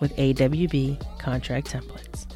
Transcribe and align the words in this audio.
with 0.00 0.14
AWB 0.16 1.18
contract 1.18 1.72
templates. 1.72 2.26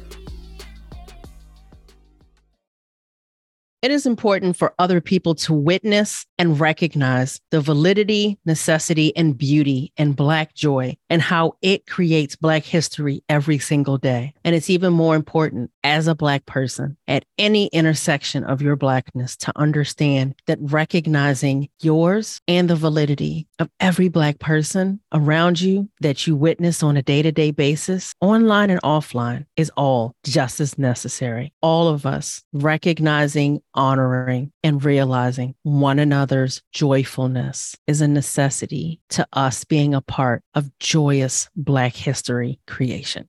It 3.81 3.91
is 3.91 4.05
important 4.05 4.57
for 4.57 4.73
other 4.77 4.99
people 4.99 5.35
to 5.35 5.53
witness 5.53 6.25
and 6.37 6.59
recognize 6.59 7.39
the 7.49 7.61
validity, 7.61 8.37
necessity, 8.45 9.15
and 9.15 9.37
beauty 9.37 9.93
in 9.95 10.11
Black 10.11 10.53
joy 10.53 10.97
and 11.09 11.21
how 11.21 11.53
it 11.61 11.87
creates 11.87 12.35
Black 12.35 12.65
history 12.65 13.23
every 13.29 13.57
single 13.57 13.97
day. 13.97 14.33
And 14.43 14.53
it's 14.53 14.69
even 14.69 14.91
more 14.91 15.15
important 15.15 15.71
as 15.83 16.07
a 16.07 16.15
Black 16.15 16.45
person 16.45 16.97
at 17.07 17.25
any 17.37 17.67
intersection 17.67 18.43
of 18.43 18.61
your 18.61 18.75
Blackness 18.75 19.35
to 19.37 19.51
understand 19.55 20.35
that 20.47 20.57
recognizing 20.61 21.69
yours 21.81 22.39
and 22.47 22.69
the 22.69 22.75
validity 22.75 23.47
of 23.59 23.69
every 23.79 24.09
Black 24.09 24.39
person 24.39 24.99
around 25.13 25.61
you 25.61 25.89
that 26.01 26.27
you 26.27 26.35
witness 26.35 26.83
on 26.83 26.97
a 26.97 27.01
day 27.01 27.21
to 27.21 27.31
day 27.31 27.51
basis, 27.51 28.13
online 28.21 28.69
and 28.69 28.81
offline, 28.81 29.45
is 29.55 29.71
all 29.77 30.13
just 30.23 30.59
as 30.59 30.77
necessary. 30.77 31.53
All 31.61 31.87
of 31.87 32.05
us 32.05 32.43
recognizing 32.53 33.61
honoring, 33.73 34.51
and 34.63 34.83
realizing 34.83 35.55
one 35.63 35.99
another's 35.99 36.61
joyfulness 36.71 37.75
is 37.87 38.01
a 38.01 38.07
necessity 38.07 38.99
to 39.09 39.25
us 39.33 39.63
being 39.63 39.93
a 39.93 40.01
part 40.01 40.43
of 40.53 40.77
joyous 40.79 41.49
Black 41.55 41.95
history 41.95 42.59
creation. 42.67 43.27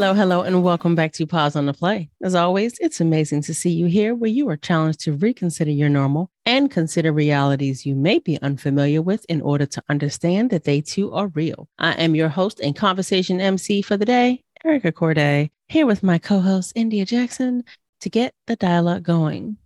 Hello, 0.00 0.14
hello, 0.14 0.40
and 0.40 0.62
welcome 0.62 0.94
back 0.94 1.12
to 1.12 1.26
Pause 1.26 1.56
on 1.56 1.66
the 1.66 1.74
Play. 1.74 2.08
As 2.22 2.34
always, 2.34 2.72
it's 2.78 3.02
amazing 3.02 3.42
to 3.42 3.52
see 3.52 3.68
you 3.68 3.84
here 3.84 4.14
where 4.14 4.30
you 4.30 4.48
are 4.48 4.56
challenged 4.56 5.00
to 5.00 5.12
reconsider 5.12 5.72
your 5.72 5.90
normal 5.90 6.30
and 6.46 6.70
consider 6.70 7.12
realities 7.12 7.84
you 7.84 7.94
may 7.94 8.18
be 8.18 8.40
unfamiliar 8.40 9.02
with 9.02 9.26
in 9.28 9.42
order 9.42 9.66
to 9.66 9.82
understand 9.90 10.48
that 10.48 10.64
they 10.64 10.80
too 10.80 11.12
are 11.12 11.26
real. 11.26 11.68
I 11.78 11.92
am 12.02 12.14
your 12.14 12.30
host 12.30 12.60
and 12.60 12.74
conversation 12.74 13.42
MC 13.42 13.82
for 13.82 13.98
the 13.98 14.06
day, 14.06 14.42
Erica 14.64 14.90
Courdae, 14.90 15.50
here 15.68 15.84
with 15.84 16.02
my 16.02 16.16
co 16.16 16.40
host, 16.40 16.72
India 16.74 17.04
Jackson, 17.04 17.62
to 18.00 18.08
get 18.08 18.32
the 18.46 18.56
dialogue 18.56 19.02
going. 19.02 19.58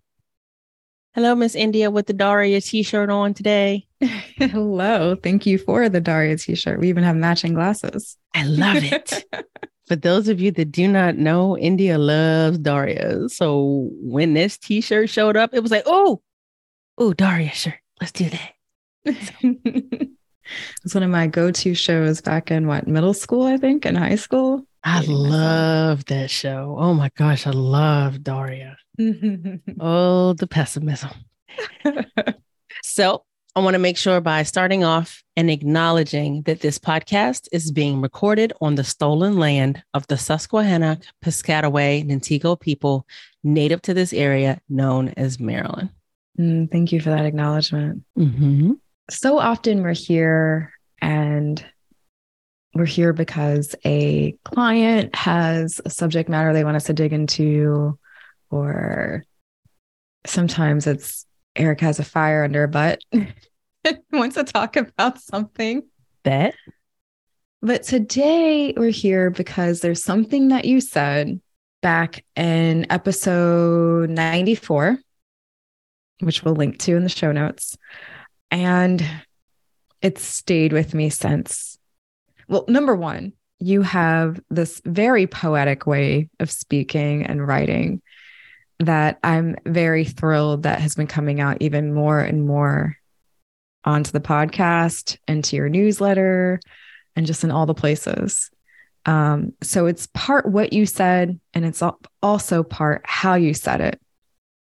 Hello, 1.15 1.37
Miss 1.37 1.55
India, 1.55 1.93
with 1.93 2.09
the 2.09 2.13
Daria 2.13 2.61
t 2.61 2.83
shirt 2.83 3.09
on 3.09 3.35
today. 3.35 3.87
Hello. 4.01 5.15
Thank 5.15 5.47
you 5.47 5.59
for 5.59 5.89
the 5.89 6.01
Daria 6.01 6.37
t 6.37 6.57
shirt. 6.57 6.81
We 6.81 6.89
even 6.89 7.05
have 7.05 7.15
matching 7.15 7.55
glasses. 7.55 8.17
I 8.35 8.43
love 8.43 8.83
it. 8.83 9.25
For 9.87 9.97
those 9.97 10.29
of 10.29 10.41
you 10.41 10.51
that 10.53 10.73
do 10.73 10.89
not 10.89 11.17
know, 11.17 11.59
India 11.59 11.99
loves 11.99 12.59
Daria. 12.59 13.29
So 13.29 13.91
when 14.01 14.35
this 14.35 14.57
t-shirt 14.57 15.11
showed 15.11 15.37
up, 15.37 15.53
it 15.53 15.61
was 15.61 15.71
like, 15.71 15.85
oh, 15.87 16.23
oh, 16.97 17.13
Daria 17.13 17.51
shirt. 17.51 17.75
Let's 18.01 18.13
do 18.13 18.31
that. 18.31 18.53
it's 19.05 20.95
one 20.95 21.03
of 21.03 21.11
my 21.11 21.27
go-to 21.27 21.75
shows 21.75 22.21
back 22.21 22.51
in 22.51 22.67
what 22.67 22.89
middle 22.89 23.15
school, 23.15 23.47
I 23.47 23.59
think, 23.59 23.85
and 23.85 23.99
high 23.99 24.17
school. 24.17 24.67
I 24.83 25.01
love 25.07 26.05
that 26.07 26.31
show. 26.31 26.77
Oh 26.79 26.95
my 26.95 27.11
gosh, 27.17 27.47
I 27.47 27.51
love 27.51 28.23
Daria. 28.23 28.77
oh, 29.81 30.35
the 30.35 30.47
pessimism. 30.47 31.11
so 32.83 33.25
I 33.57 33.61
want 33.61 33.75
to 33.75 33.79
make 33.79 33.97
sure 33.97 34.21
by 34.21 34.43
starting 34.43 34.83
off 34.83 35.23
and 35.37 35.49
acknowledging 35.49 36.43
that 36.43 36.61
this 36.61 36.77
podcast 36.77 37.47
is 37.53 37.71
being 37.71 38.01
recorded 38.01 38.53
on 38.61 38.75
the 38.75 38.83
stolen 38.83 39.39
land 39.39 39.81
of 39.95 40.05
the 40.09 40.17
Susquehannock, 40.17 41.03
Piscataway, 41.25 42.05
Nanticoke 42.05 42.59
people 42.59 43.07
native 43.45 43.81
to 43.83 43.95
this 43.95 44.13
area 44.13 44.61
known 44.69 45.11
as 45.11 45.39
Maryland. 45.39 45.91
Mm, 46.37 46.69
thank 46.69 46.91
you 46.91 47.01
for 47.01 47.11
that 47.11 47.27
acknowledgement. 47.27 48.03
Mm-hmm. 48.19 48.73
So 49.09 49.39
often 49.39 49.85
we're 49.85 49.93
here 49.95 50.73
and 51.01 51.65
we're 52.75 52.87
here 52.87 53.13
because 53.13 53.77
a 53.85 54.33
client 54.45 55.15
has 55.15 55.81
a 55.85 55.91
subject 55.91 56.29
matter 56.29 56.53
they 56.53 56.65
want 56.65 56.75
us 56.77 56.87
to 56.87 56.93
dig 56.93 57.13
into, 57.13 57.97
or 58.51 59.25
sometimes 60.27 60.89
it's 60.89 61.25
Eric 61.57 61.81
has 61.81 61.99
a 61.99 62.05
fire 62.05 62.45
under 62.45 62.65
a 62.65 62.69
butt, 62.69 63.03
wants 64.13 64.35
to 64.35 64.45
talk 64.45 64.77
about 64.77 65.21
something. 65.21 65.83
Bet. 66.23 66.55
But 67.63 67.83
today 67.83 68.75
we're 68.77 68.91
here 68.91 69.31
because 69.31 69.81
there's 69.81 70.05
something 70.05 70.49
that 70.49 70.65
you 70.65 70.81
said 70.81 71.41
back 71.81 72.25
in 72.37 72.87
episode 72.91 74.11
94, 74.11 74.99
which 76.21 76.43
we'll 76.43 76.55
link 76.55 76.79
to 76.81 76.97
in 76.97 77.05
the 77.05 77.09
show 77.09 77.33
notes. 77.33 77.77
And 78.51 79.05
it's 80.03 80.23
stayed 80.23 80.73
with 80.73 80.93
me 80.93 81.09
since. 81.09 81.79
Well, 82.49 82.65
number 82.69 82.95
one, 82.95 83.33
you 83.59 83.83
have 83.83 84.41
this 84.51 84.83
very 84.85 85.27
poetic 85.27 85.87
way 85.87 86.29
of 86.41 86.51
speaking 86.51 87.25
and 87.25 87.47
writing 87.47 88.03
that 88.81 89.19
I'm 89.23 89.57
very 89.65 90.05
thrilled 90.05 90.65
that 90.65 90.81
has 90.81 90.95
been 90.95 91.07
coming 91.07 91.41
out 91.41 91.59
even 91.61 91.95
more 91.95 92.19
and 92.21 92.47
more 92.47 92.97
onto 93.85 94.11
the 94.11 94.21
podcast 94.21 95.19
and 95.29 95.45
to 95.45 95.57
your 95.57 95.69
newsletter 95.69 96.61
and 97.17 97.27
just 97.27 97.45
in 97.45 97.51
all 97.51 97.67
the 97.67 97.75
places. 97.75 98.51
Um, 99.07 99.53
so 99.63 99.87
it's 99.87 100.09
part 100.15 100.47
what 100.47 100.73
you 100.73 100.87
said 100.87 101.39
and 101.53 101.65
it's 101.65 101.83
also 102.23 102.63
part 102.63 103.03
how 103.05 103.35
you 103.35 103.55
said 103.55 103.81
it. 103.81 104.01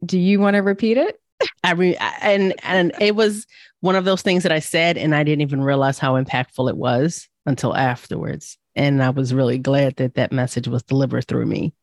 Do 0.04 0.18
you 0.18 0.40
want 0.40 0.54
to 0.54 0.62
repeat 0.62 0.96
it? 0.96 1.20
I 1.64 1.72
re- 1.72 1.96
and 2.20 2.54
and 2.62 2.92
it 3.00 3.14
was 3.14 3.46
one 3.80 3.96
of 3.96 4.04
those 4.04 4.22
things 4.22 4.42
that 4.42 4.52
I 4.52 4.58
said 4.58 4.96
and 4.96 5.14
I 5.14 5.22
didn't 5.22 5.42
even 5.42 5.62
realize 5.62 5.98
how 5.98 6.20
impactful 6.20 6.68
it 6.68 6.76
was 6.76 7.28
until 7.46 7.76
afterwards. 7.76 8.58
And 8.74 9.02
I 9.02 9.10
was 9.10 9.34
really 9.34 9.58
glad 9.58 9.96
that 9.96 10.14
that 10.14 10.32
message 10.32 10.68
was 10.68 10.82
delivered 10.82 11.26
through 11.26 11.46
me. 11.46 11.74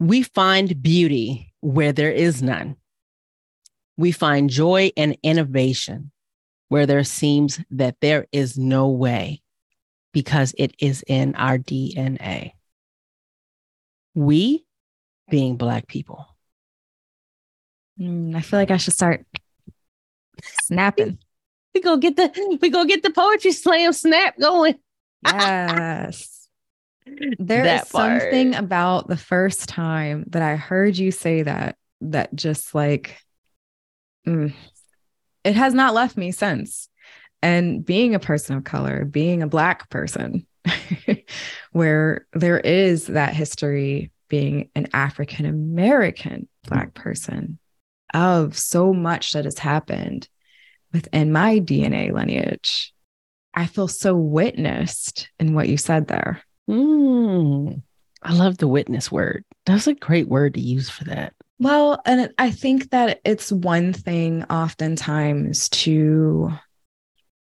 We 0.00 0.22
find 0.22 0.82
beauty 0.82 1.52
where 1.60 1.92
there 1.92 2.10
is 2.10 2.42
none. 2.42 2.76
We 3.98 4.12
find 4.12 4.48
joy 4.48 4.92
and 4.96 5.16
innovation 5.22 6.10
where 6.68 6.86
there 6.86 7.04
seems 7.04 7.60
that 7.70 7.96
there 8.00 8.26
is 8.32 8.56
no 8.56 8.88
way 8.88 9.42
because 10.12 10.54
it 10.56 10.74
is 10.78 11.04
in 11.06 11.34
our 11.34 11.58
DNA. 11.58 12.52
We 14.14 14.64
being 15.28 15.56
Black 15.56 15.86
people. 15.86 16.26
Mm, 18.00 18.34
I 18.34 18.40
feel 18.40 18.58
like 18.58 18.70
I 18.70 18.78
should 18.78 18.94
start 18.94 19.26
snapping. 20.62 21.18
we 21.74 21.82
go 21.82 21.98
get 21.98 22.16
the 22.16 22.58
we 22.60 22.70
go 22.70 22.84
get 22.86 23.02
the 23.02 23.10
poetry 23.10 23.52
slam 23.52 23.92
snap 23.92 24.38
going. 24.38 24.76
yes. 25.26 26.39
There 27.38 27.64
that 27.64 27.84
is 27.84 27.90
part. 27.90 28.22
something 28.22 28.54
about 28.54 29.08
the 29.08 29.16
first 29.16 29.68
time 29.68 30.24
that 30.28 30.42
I 30.42 30.56
heard 30.56 30.96
you 30.96 31.10
say 31.10 31.42
that 31.42 31.76
that 32.02 32.34
just 32.34 32.74
like 32.74 33.18
mm, 34.26 34.54
it 35.44 35.54
has 35.54 35.74
not 35.74 35.94
left 35.94 36.16
me 36.16 36.32
since. 36.32 36.88
And 37.42 37.84
being 37.84 38.14
a 38.14 38.20
person 38.20 38.56
of 38.56 38.64
color, 38.64 39.04
being 39.04 39.42
a 39.42 39.48
Black 39.48 39.88
person, 39.88 40.46
where 41.72 42.26
there 42.34 42.60
is 42.60 43.06
that 43.06 43.34
history 43.34 44.10
being 44.28 44.70
an 44.74 44.88
African 44.92 45.46
American 45.46 46.48
Black 46.68 46.92
person, 46.92 47.58
of 48.12 48.58
so 48.58 48.92
much 48.92 49.32
that 49.32 49.44
has 49.44 49.58
happened 49.58 50.28
within 50.92 51.32
my 51.32 51.60
DNA 51.60 52.12
lineage. 52.12 52.92
I 53.54 53.66
feel 53.66 53.88
so 53.88 54.14
witnessed 54.14 55.28
in 55.38 55.54
what 55.54 55.68
you 55.68 55.76
said 55.76 56.08
there. 56.08 56.42
Mm, 56.70 57.82
I 58.22 58.32
love 58.32 58.58
the 58.58 58.68
witness 58.68 59.10
word. 59.10 59.44
That's 59.66 59.88
a 59.88 59.94
great 59.94 60.28
word 60.28 60.54
to 60.54 60.60
use 60.60 60.88
for 60.88 61.04
that. 61.04 61.34
Well, 61.58 62.00
and 62.06 62.32
I 62.38 62.50
think 62.50 62.90
that 62.90 63.20
it's 63.24 63.50
one 63.50 63.92
thing 63.92 64.44
oftentimes 64.44 65.68
to 65.70 66.52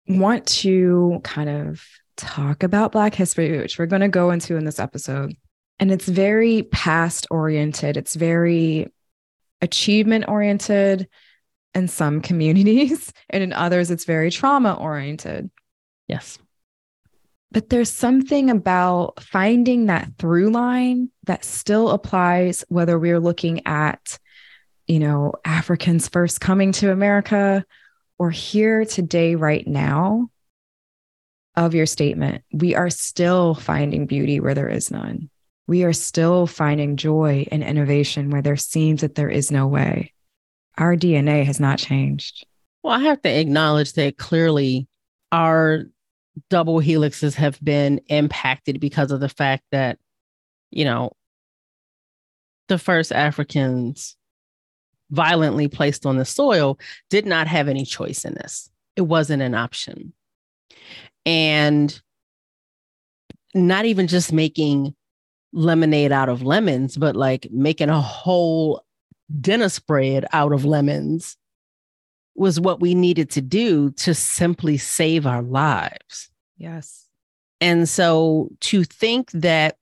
want 0.08 0.46
to 0.46 1.20
kind 1.22 1.50
of 1.50 1.84
talk 2.16 2.62
about 2.62 2.92
Black 2.92 3.14
history, 3.14 3.58
which 3.58 3.78
we're 3.78 3.86
going 3.86 4.00
to 4.00 4.08
go 4.08 4.30
into 4.30 4.56
in 4.56 4.64
this 4.64 4.80
episode. 4.80 5.34
And 5.78 5.92
it's 5.92 6.08
very 6.08 6.62
past 6.64 7.26
oriented, 7.31 7.96
it's 7.96 8.14
very 8.14 8.92
achievement 9.60 10.24
oriented 10.26 11.06
in 11.74 11.86
some 11.86 12.20
communities, 12.20 13.12
and 13.31 13.42
in 13.42 13.52
others, 13.52 13.90
it's 13.90 14.04
very 14.04 14.31
trauma 14.31 14.74
oriented. 14.74 15.50
Yes. 16.08 16.38
But 17.50 17.70
there's 17.70 17.90
something 17.90 18.50
about 18.50 19.22
finding 19.22 19.86
that 19.86 20.10
through 20.18 20.50
line 20.50 21.10
that 21.24 21.44
still 21.44 21.90
applies 21.90 22.64
whether 22.68 22.98
we're 22.98 23.20
looking 23.20 23.66
at, 23.66 24.18
you 24.86 24.98
know, 24.98 25.32
Africans 25.44 26.08
first 26.08 26.40
coming 26.40 26.72
to 26.72 26.92
America 26.92 27.64
or 28.18 28.30
here 28.30 28.84
today, 28.84 29.34
right 29.34 29.66
now, 29.66 30.28
of 31.56 31.74
your 31.74 31.86
statement. 31.86 32.42
We 32.52 32.74
are 32.74 32.90
still 32.90 33.54
finding 33.54 34.06
beauty 34.06 34.40
where 34.40 34.54
there 34.54 34.68
is 34.68 34.90
none. 34.90 35.30
We 35.66 35.84
are 35.84 35.92
still 35.92 36.46
finding 36.46 36.96
joy 36.96 37.46
and 37.50 37.62
innovation 37.62 38.30
where 38.30 38.42
there 38.42 38.56
seems 38.56 39.02
that 39.02 39.14
there 39.14 39.28
is 39.28 39.50
no 39.50 39.66
way. 39.66 40.12
Our 40.76 40.96
DNA 40.96 41.44
has 41.44 41.60
not 41.60 41.78
changed. 41.78 42.46
Well, 42.82 42.94
I 42.94 43.04
have 43.04 43.20
to 43.22 43.28
acknowledge 43.28 43.94
that 43.94 44.18
clearly 44.18 44.86
our 45.32 45.84
double 46.50 46.81
helixes 46.81 47.35
have 47.35 47.58
been 47.62 48.00
impacted 48.08 48.81
because 48.81 49.11
of 49.11 49.20
the 49.20 49.29
fact 49.29 49.64
that, 49.73 49.99
you 50.70 50.85
know, 50.85 51.12
the 52.69 52.79
first 52.79 53.12
Africans 53.12 54.17
violently 55.11 55.69
placed 55.69 56.05
on 56.05 56.19
the 56.19 56.25
soil 56.25 56.79
did 57.08 57.25
not 57.25 57.46
have 57.46 57.69
any 57.69 57.85
choice 57.85 58.25
in 58.25 58.35
this. 58.35 58.70
It 58.94 59.02
wasn't 59.02 59.43
an 59.43 59.55
option. 59.55 60.12
And 61.25 61.99
not 63.55 63.87
even 63.87 64.06
just 64.06 64.32
making 64.32 64.94
lemonade 65.52 66.12
out 66.12 66.29
of 66.29 66.43
lemons, 66.43 66.96
but 66.99 67.17
like 67.17 67.49
making 67.50 67.88
a 67.88 68.00
whole 68.00 68.84
dinner 69.41 69.70
spread 69.70 70.26
out 70.32 70.52
of 70.52 70.67
lemons 70.67 71.38
was 72.38 72.61
what 72.61 72.81
we 72.81 72.94
needed 72.94 73.31
to 73.31 73.40
do 73.40 73.90
to 73.93 74.14
simply 74.14 74.76
save 74.76 75.26
our 75.26 75.43
lives. 75.43 76.31
Yes. 76.56 77.06
And 77.61 77.88
so 77.88 78.50
to 78.61 78.85
think 78.85 79.31
that 79.32 79.76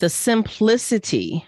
the 0.00 0.08
simplicity 0.08 1.46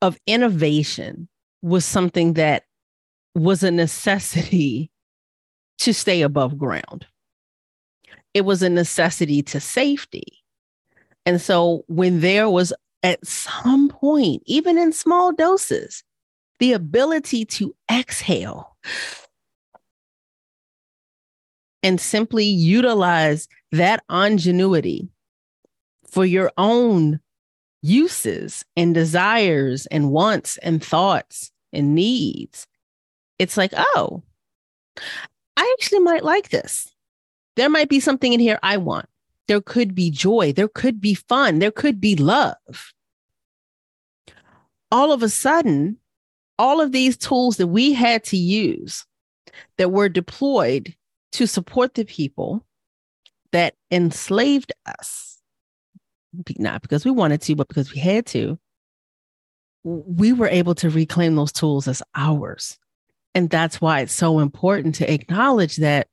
of 0.00 0.18
innovation 0.26 1.28
was 1.62 1.84
something 1.84 2.34
that 2.34 2.64
was 3.34 3.62
a 3.62 3.70
necessity 3.70 4.90
to 5.78 5.94
stay 5.94 6.22
above 6.22 6.58
ground. 6.58 7.06
It 8.34 8.42
was 8.42 8.62
a 8.62 8.68
necessity 8.68 9.42
to 9.44 9.60
safety. 9.60 10.38
And 11.24 11.40
so 11.40 11.84
when 11.88 12.20
there 12.20 12.48
was 12.50 12.72
at 13.02 13.24
some 13.26 13.88
point, 13.88 14.42
even 14.46 14.78
in 14.78 14.92
small 14.92 15.32
doses, 15.32 16.02
the 16.58 16.72
ability 16.72 17.44
to 17.44 17.74
exhale 17.90 18.76
and 21.82 22.00
simply 22.00 22.44
utilize 22.44 23.48
that 23.72 24.02
ingenuity 24.10 25.08
for 26.06 26.24
your 26.24 26.50
own 26.58 27.20
uses 27.82 28.64
and 28.76 28.94
desires 28.94 29.86
and 29.86 30.10
wants 30.10 30.56
and 30.58 30.84
thoughts 30.84 31.52
and 31.72 31.94
needs, 31.94 32.66
it's 33.38 33.56
like, 33.56 33.72
oh, 33.76 34.22
I 35.56 35.76
actually 35.78 36.00
might 36.00 36.24
like 36.24 36.48
this. 36.48 36.92
There 37.56 37.70
might 37.70 37.88
be 37.88 38.00
something 38.00 38.32
in 38.32 38.40
here 38.40 38.58
I 38.62 38.76
want. 38.76 39.08
There 39.46 39.60
could 39.60 39.94
be 39.94 40.10
joy. 40.10 40.52
There 40.52 40.68
could 40.68 41.00
be 41.00 41.14
fun. 41.14 41.58
There 41.58 41.70
could 41.70 42.00
be 42.00 42.16
love. 42.16 42.92
All 44.90 45.12
of 45.12 45.22
a 45.22 45.28
sudden, 45.28 45.98
all 46.58 46.80
of 46.80 46.92
these 46.92 47.16
tools 47.16 47.56
that 47.56 47.68
we 47.68 47.92
had 47.92 48.24
to 48.24 48.36
use 48.36 49.04
that 49.76 49.92
were 49.92 50.08
deployed 50.08 50.94
to 51.32 51.46
support 51.46 51.94
the 51.94 52.04
people 52.04 52.64
that 53.52 53.74
enslaved 53.90 54.72
us, 54.86 55.38
not 56.58 56.82
because 56.82 57.04
we 57.04 57.10
wanted 57.10 57.40
to, 57.42 57.54
but 57.54 57.68
because 57.68 57.92
we 57.92 58.00
had 58.00 58.26
to, 58.26 58.58
we 59.84 60.32
were 60.32 60.48
able 60.48 60.74
to 60.74 60.90
reclaim 60.90 61.36
those 61.36 61.52
tools 61.52 61.88
as 61.88 62.02
ours. 62.14 62.78
And 63.34 63.48
that's 63.48 63.80
why 63.80 64.00
it's 64.00 64.12
so 64.12 64.40
important 64.40 64.96
to 64.96 65.12
acknowledge 65.12 65.76
that 65.76 66.08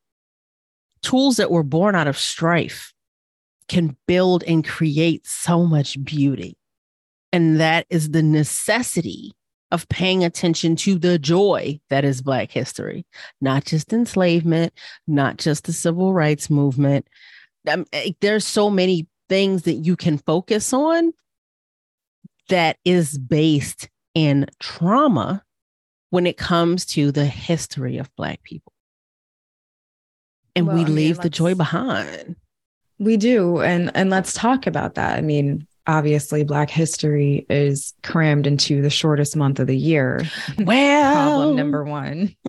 tools 1.02 1.38
that 1.38 1.52
were 1.52 1.64
born 1.64 1.96
out 1.96 2.08
of 2.08 2.18
strife 2.18 2.94
can 3.68 3.98
build 4.08 4.44
and 4.44 4.66
create 4.66 5.26
so 5.26 5.66
much 5.66 6.02
beauty. 6.04 6.58
And 7.34 7.60
that 7.60 7.86
is 7.90 8.12
the 8.12 8.24
necessity 8.24 9.34
of 9.72 9.88
paying 9.90 10.24
attention 10.24 10.76
to 10.76 10.98
the 10.98 11.18
joy 11.18 11.80
that 11.90 12.06
is 12.06 12.22
Black 12.22 12.52
history, 12.52 13.06
not 13.42 13.66
just 13.66 13.92
enslavement, 13.94 14.74
not 15.08 15.38
just 15.38 15.66
the 15.66 15.74
civil 15.74 16.14
rights 16.14 16.50
movement. 16.50 17.08
Um, 17.68 17.86
eh, 17.92 18.12
there's 18.22 18.46
so 18.46 18.70
many 18.70 19.08
things 19.28 19.64
that 19.64 19.74
you 19.74 19.96
can 19.96 20.18
focus 20.20 20.72
on 20.72 21.14
that 22.50 22.78
is 22.86 23.18
based 23.18 23.90
in 24.14 24.46
trauma 24.60 25.44
when 26.12 26.28
it 26.28 26.38
comes 26.38 26.86
to 26.86 27.12
the 27.12 27.26
history 27.26 27.98
of 27.98 28.16
Black 28.16 28.44
people. 28.44 28.72
And 30.56 30.68
well, 30.68 30.78
we 30.78 30.84
I 30.84 30.86
mean, 30.86 30.96
leave 30.96 31.18
the 31.20 31.30
joy 31.30 31.56
behind. 31.56 32.36
We 33.00 33.18
do. 33.18 33.62
And 33.62 33.92
and 33.94 34.10
let's 34.10 34.34
talk 34.34 34.68
about 34.68 34.96
that. 34.96 35.18
I 35.18 35.22
mean, 35.22 35.68
obviously 35.88 36.44
black 36.44 36.70
history 36.70 37.46
is 37.50 37.94
crammed 38.04 38.48
into 38.48 38.82
the 38.82 38.90
shortest 38.90 39.36
month 39.36 39.60
of 39.60 39.68
the 39.68 39.78
year. 39.78 40.22
Well 40.60 41.14
problem 41.14 41.56
number 41.56 41.84
one. 41.84 42.36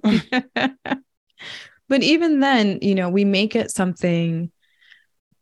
But 1.89 2.03
even 2.03 2.41
then 2.41 2.81
you 2.83 2.95
know 2.95 3.09
we 3.09 3.25
make 3.25 3.55
it 3.55 3.71
something 3.71 4.51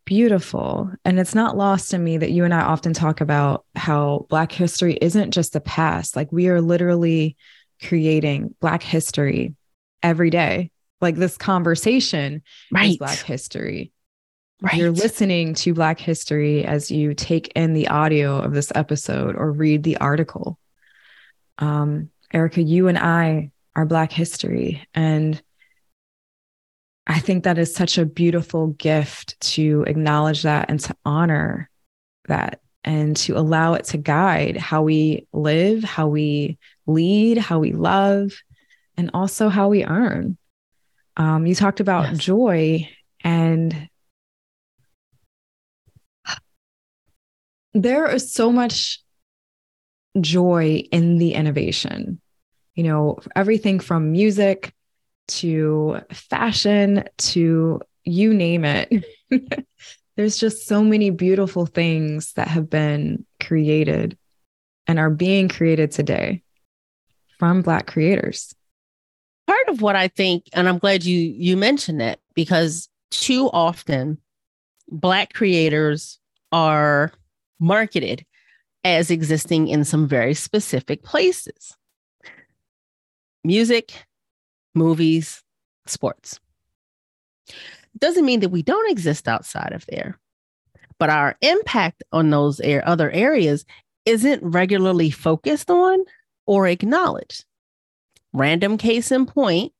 beautiful. 0.05 0.91
And 1.03 1.19
it's 1.19 1.35
not 1.35 1.57
lost 1.57 1.93
in 1.93 2.03
me 2.03 2.17
that 2.17 2.31
you 2.31 2.43
and 2.43 2.53
i 2.53 2.61
often 2.61 2.93
talk 2.93 3.21
about 3.21 3.65
how 3.75 4.27
black 4.29 4.51
history 4.51 4.93
isn't 5.01 5.31
just 5.31 5.53
the 5.53 5.61
past. 5.61 6.15
Like 6.15 6.31
we 6.31 6.47
are 6.47 6.61
literally 6.61 7.35
creating 7.81 8.55
black 8.61 8.83
history 8.83 9.55
every 10.03 10.29
day. 10.29 10.71
Like 11.01 11.15
this 11.15 11.37
conversation 11.37 12.43
right. 12.71 12.91
is 12.91 12.97
black 12.97 13.19
history 13.19 13.91
Right. 14.61 14.75
You're 14.75 14.91
listening 14.91 15.53
to 15.55 15.73
Black 15.73 15.99
history 15.99 16.65
as 16.65 16.89
you 16.89 17.13
take 17.13 17.51
in 17.55 17.73
the 17.73 17.89
audio 17.89 18.39
of 18.39 18.53
this 18.53 18.71
episode 18.73 19.35
or 19.35 19.51
read 19.51 19.83
the 19.83 19.97
article. 19.97 20.57
Um, 21.57 22.09
Erica, 22.33 22.61
you 22.61 22.87
and 22.87 22.97
I 22.97 23.51
are 23.75 23.85
Black 23.85 24.11
history. 24.11 24.87
And 24.93 25.41
I 27.05 27.19
think 27.19 27.43
that 27.43 27.57
is 27.57 27.75
such 27.75 27.97
a 27.97 28.05
beautiful 28.05 28.67
gift 28.67 29.39
to 29.41 29.83
acknowledge 29.87 30.43
that 30.43 30.69
and 30.69 30.79
to 30.79 30.95
honor 31.05 31.69
that 32.27 32.61
and 32.83 33.15
to 33.17 33.37
allow 33.37 33.73
it 33.73 33.85
to 33.85 33.97
guide 33.97 34.57
how 34.57 34.83
we 34.83 35.27
live, 35.33 35.83
how 35.83 36.07
we 36.07 36.57
lead, 36.87 37.37
how 37.37 37.59
we 37.59 37.73
love, 37.73 38.31
and 38.95 39.11
also 39.13 39.49
how 39.49 39.67
we 39.67 39.83
earn. 39.83 40.37
Um, 41.17 41.45
you 41.45 41.55
talked 41.55 41.79
about 41.79 42.11
yes. 42.11 42.17
joy 42.19 42.89
and 43.21 43.89
there 47.75 48.09
is 48.09 48.31
so 48.31 48.51
much 48.51 49.01
joy 50.19 50.81
in 50.91 51.17
the 51.17 51.33
innovation. 51.33 52.21
You 52.73 52.83
know, 52.85 53.19
everything 53.35 53.79
from 53.79 54.11
music 54.11 54.73
to 55.27 55.99
fashion 56.11 57.03
to 57.17 57.81
you 58.05 58.33
name 58.33 58.63
it. 58.63 59.05
There's 60.15 60.37
just 60.37 60.65
so 60.65 60.83
many 60.83 61.09
beautiful 61.09 61.65
things 61.65 62.31
that 62.33 62.47
have 62.47 62.69
been 62.69 63.25
created 63.41 64.17
and 64.87 64.97
are 64.97 65.09
being 65.09 65.49
created 65.49 65.91
today 65.91 66.43
from 67.37 67.61
Black 67.61 67.87
creators. 67.87 68.55
Part 69.47 69.67
of 69.67 69.81
what 69.81 69.97
I 69.97 70.07
think, 70.07 70.45
and 70.53 70.69
I'm 70.69 70.77
glad 70.77 71.03
you 71.03 71.19
you 71.19 71.57
mentioned 71.57 72.01
it 72.01 72.19
because 72.33 72.87
too 73.11 73.49
often 73.51 74.17
Black 74.89 75.33
creators 75.33 76.19
are 76.51 77.11
marketed 77.59 78.25
as 78.83 79.09
existing 79.09 79.67
in 79.67 79.83
some 79.83 80.07
very 80.07 80.33
specific 80.33 81.03
places 81.03 81.75
music, 83.43 83.93
movies, 84.73 85.43
sports. 85.85 86.39
Doesn't 87.97 88.25
mean 88.25 88.39
that 88.39 88.49
we 88.49 88.63
don't 88.63 88.89
exist 88.89 89.27
outside 89.27 89.71
of 89.71 89.85
there, 89.87 90.19
but 90.97 91.09
our 91.09 91.37
impact 91.41 92.03
on 92.11 92.29
those 92.29 92.59
other 92.83 93.11
areas 93.11 93.65
isn't 94.05 94.43
regularly 94.43 95.11
focused 95.11 95.69
on 95.69 96.03
or 96.45 96.67
acknowledged. 96.67 97.45
Random 98.33 98.77
case 98.77 99.11
in 99.11 99.25
point, 99.25 99.73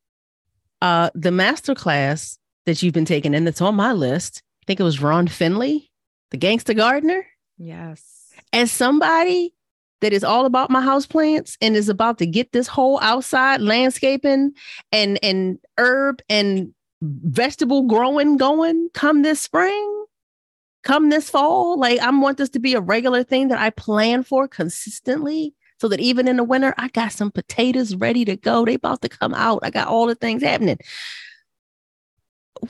uh, 0.82 1.10
the 1.13 1.29
masterclass 1.29 2.38
that 2.65 2.82
you've 2.82 2.94
been 2.94 3.05
taking 3.05 3.36
and 3.36 3.46
that's 3.46 3.62
on 3.62 3.75
my 3.75 3.94
list, 3.94 4.41
I 4.63 4.65
think 4.67 4.79
it 4.79 4.84
was 4.84 5.01
Ron 5.01 5.27
Finley, 5.27 5.91
the 6.32 6.38
Gangsta 6.38 6.75
Gardener. 6.75 7.25
Yes. 7.57 8.33
As 8.53 8.71
somebody 8.71 9.53
that 10.01 10.13
is 10.13 10.24
all 10.24 10.45
about 10.45 10.69
my 10.69 10.81
house 10.81 11.05
plants 11.05 11.57
and 11.62 11.75
is 11.75 11.89
about 11.89 12.17
to 12.19 12.25
get 12.25 12.51
this 12.51 12.67
whole 12.67 13.00
outside 13.01 13.62
landscaping 13.62 14.53
and 14.91 15.17
and 15.24 15.57
herb 15.77 16.21
and 16.29 16.74
vegetable 17.01 17.83
growing 17.83 18.38
going 18.38 18.89
come 18.93 19.21
this 19.21 19.39
spring 19.39 20.05
come 20.83 21.09
this 21.09 21.29
fall 21.29 21.79
like 21.79 22.00
i 22.00 22.09
want 22.12 22.38
this 22.38 22.50
to 22.50 22.59
be 22.59 22.74
a 22.74 22.81
regular 22.81 23.24
thing 23.24 23.47
that 23.47 23.59
i 23.59 23.69
plan 23.71 24.21
for 24.21 24.47
consistently 24.47 25.53
so 25.79 25.88
that 25.88 26.00
even 26.00 26.27
in 26.27 26.38
the 26.38 26.43
winter 26.43 26.74
i 26.77 26.88
got 26.89 27.12
some 27.12 27.31
potatoes 27.31 27.95
ready 27.95 28.25
to 28.25 28.35
go. 28.35 28.65
They 28.65 28.75
about 28.75 29.01
to 29.01 29.09
come 29.09 29.33
out. 29.33 29.59
I 29.63 29.69
got 29.69 29.88
all 29.88 30.07
the 30.07 30.15
things 30.15 30.43
happening. 30.43 30.77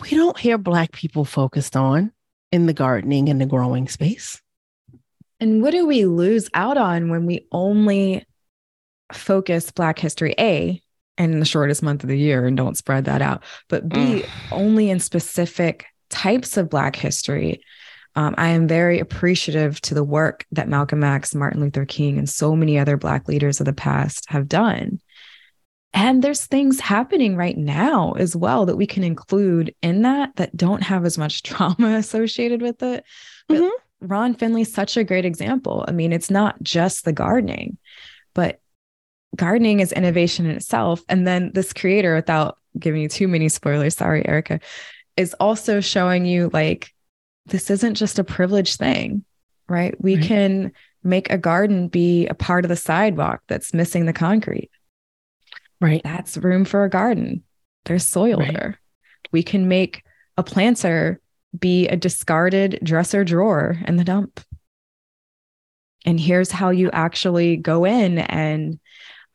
We 0.01 0.09
don't 0.11 0.37
hear 0.37 0.57
black 0.57 0.91
people 0.91 1.25
focused 1.25 1.75
on 1.75 2.11
in 2.51 2.65
the 2.65 2.73
gardening 2.73 3.29
and 3.29 3.39
the 3.39 3.45
growing 3.45 3.87
space 3.87 4.41
and 5.39 5.61
what 5.61 5.71
do 5.71 5.85
we 5.85 6.05
lose 6.05 6.49
out 6.53 6.77
on 6.77 7.09
when 7.09 7.25
we 7.25 7.47
only 7.51 8.25
focus 9.11 9.71
Black 9.71 9.99
History 9.99 10.33
A 10.39 10.81
in 11.17 11.39
the 11.39 11.45
shortest 11.45 11.83
month 11.83 12.03
of 12.03 12.09
the 12.09 12.17
year 12.17 12.45
and 12.45 12.57
don't 12.57 12.77
spread 12.77 13.05
that 13.05 13.21
out, 13.21 13.43
but 13.69 13.87
B 13.87 13.97
mm. 13.97 14.29
only 14.51 14.89
in 14.89 14.99
specific 14.99 15.85
types 16.09 16.57
of 16.57 16.69
Black 16.69 16.95
history? 16.95 17.61
Um, 18.15 18.33
I 18.37 18.49
am 18.49 18.67
very 18.67 18.99
appreciative 18.99 19.81
to 19.81 19.93
the 19.93 20.03
work 20.03 20.45
that 20.51 20.69
Malcolm 20.69 21.03
X, 21.03 21.35
Martin 21.35 21.61
Luther 21.61 21.85
King, 21.85 22.17
and 22.17 22.29
so 22.29 22.55
many 22.55 22.79
other 22.79 22.95
Black 22.95 23.27
leaders 23.27 23.59
of 23.59 23.65
the 23.65 23.73
past 23.73 24.25
have 24.29 24.47
done. 24.47 24.99
And 25.93 26.21
there's 26.21 26.45
things 26.45 26.79
happening 26.79 27.35
right 27.35 27.57
now 27.57 28.13
as 28.13 28.35
well 28.35 28.65
that 28.65 28.75
we 28.75 28.85
can 28.85 29.03
include 29.03 29.73
in 29.81 30.01
that 30.03 30.35
that 30.35 30.55
don't 30.55 30.83
have 30.83 31.05
as 31.05 31.17
much 31.17 31.43
trauma 31.43 31.95
associated 31.95 32.61
with 32.61 32.81
it. 32.83 33.03
But 33.47 33.57
mm-hmm. 33.57 33.84
Ron 34.01 34.35
Finley's 34.35 34.73
such 34.73 34.97
a 34.97 35.03
great 35.03 35.25
example. 35.25 35.85
I 35.87 35.91
mean, 35.91 36.13
it's 36.13 36.29
not 36.29 36.61
just 36.61 37.05
the 37.05 37.13
gardening, 37.13 37.77
but 38.33 38.59
gardening 39.35 39.79
is 39.79 39.91
innovation 39.91 40.45
in 40.45 40.55
itself. 40.55 41.01
And 41.09 41.25
then 41.27 41.51
this 41.53 41.73
creator, 41.73 42.15
without 42.15 42.57
giving 42.77 43.01
you 43.01 43.09
too 43.09 43.27
many 43.27 43.49
spoilers, 43.49 43.95
sorry, 43.95 44.27
Erica, 44.27 44.59
is 45.17 45.33
also 45.39 45.79
showing 45.79 46.25
you 46.25 46.49
like 46.53 46.93
this 47.45 47.69
isn't 47.69 47.95
just 47.95 48.19
a 48.19 48.23
privileged 48.23 48.77
thing, 48.77 49.23
right? 49.67 49.95
We 50.01 50.15
right. 50.15 50.25
can 50.25 50.71
make 51.03 51.29
a 51.29 51.37
garden 51.37 51.87
be 51.87 52.27
a 52.27 52.33
part 52.33 52.65
of 52.65 52.69
the 52.69 52.75
sidewalk 52.75 53.41
that's 53.47 53.73
missing 53.73 54.05
the 54.05 54.13
concrete. 54.13 54.71
Right. 55.79 56.01
That's 56.03 56.37
room 56.37 56.65
for 56.65 56.83
a 56.83 56.89
garden. 56.89 57.43
There's 57.85 58.05
soil 58.05 58.39
right. 58.39 58.53
there. 58.53 58.79
We 59.31 59.43
can 59.43 59.67
make 59.67 60.03
a 60.37 60.43
planter 60.43 61.19
be 61.59 61.87
a 61.87 61.95
discarded 61.95 62.79
dresser 62.83 63.23
drawer 63.23 63.77
in 63.87 63.95
the 63.95 64.03
dump. 64.03 64.39
And 66.05 66.19
here's 66.19 66.51
how 66.51 66.69
you 66.69 66.91
actually 66.91 67.57
go 67.57 67.85
in 67.85 68.19
and 68.19 68.79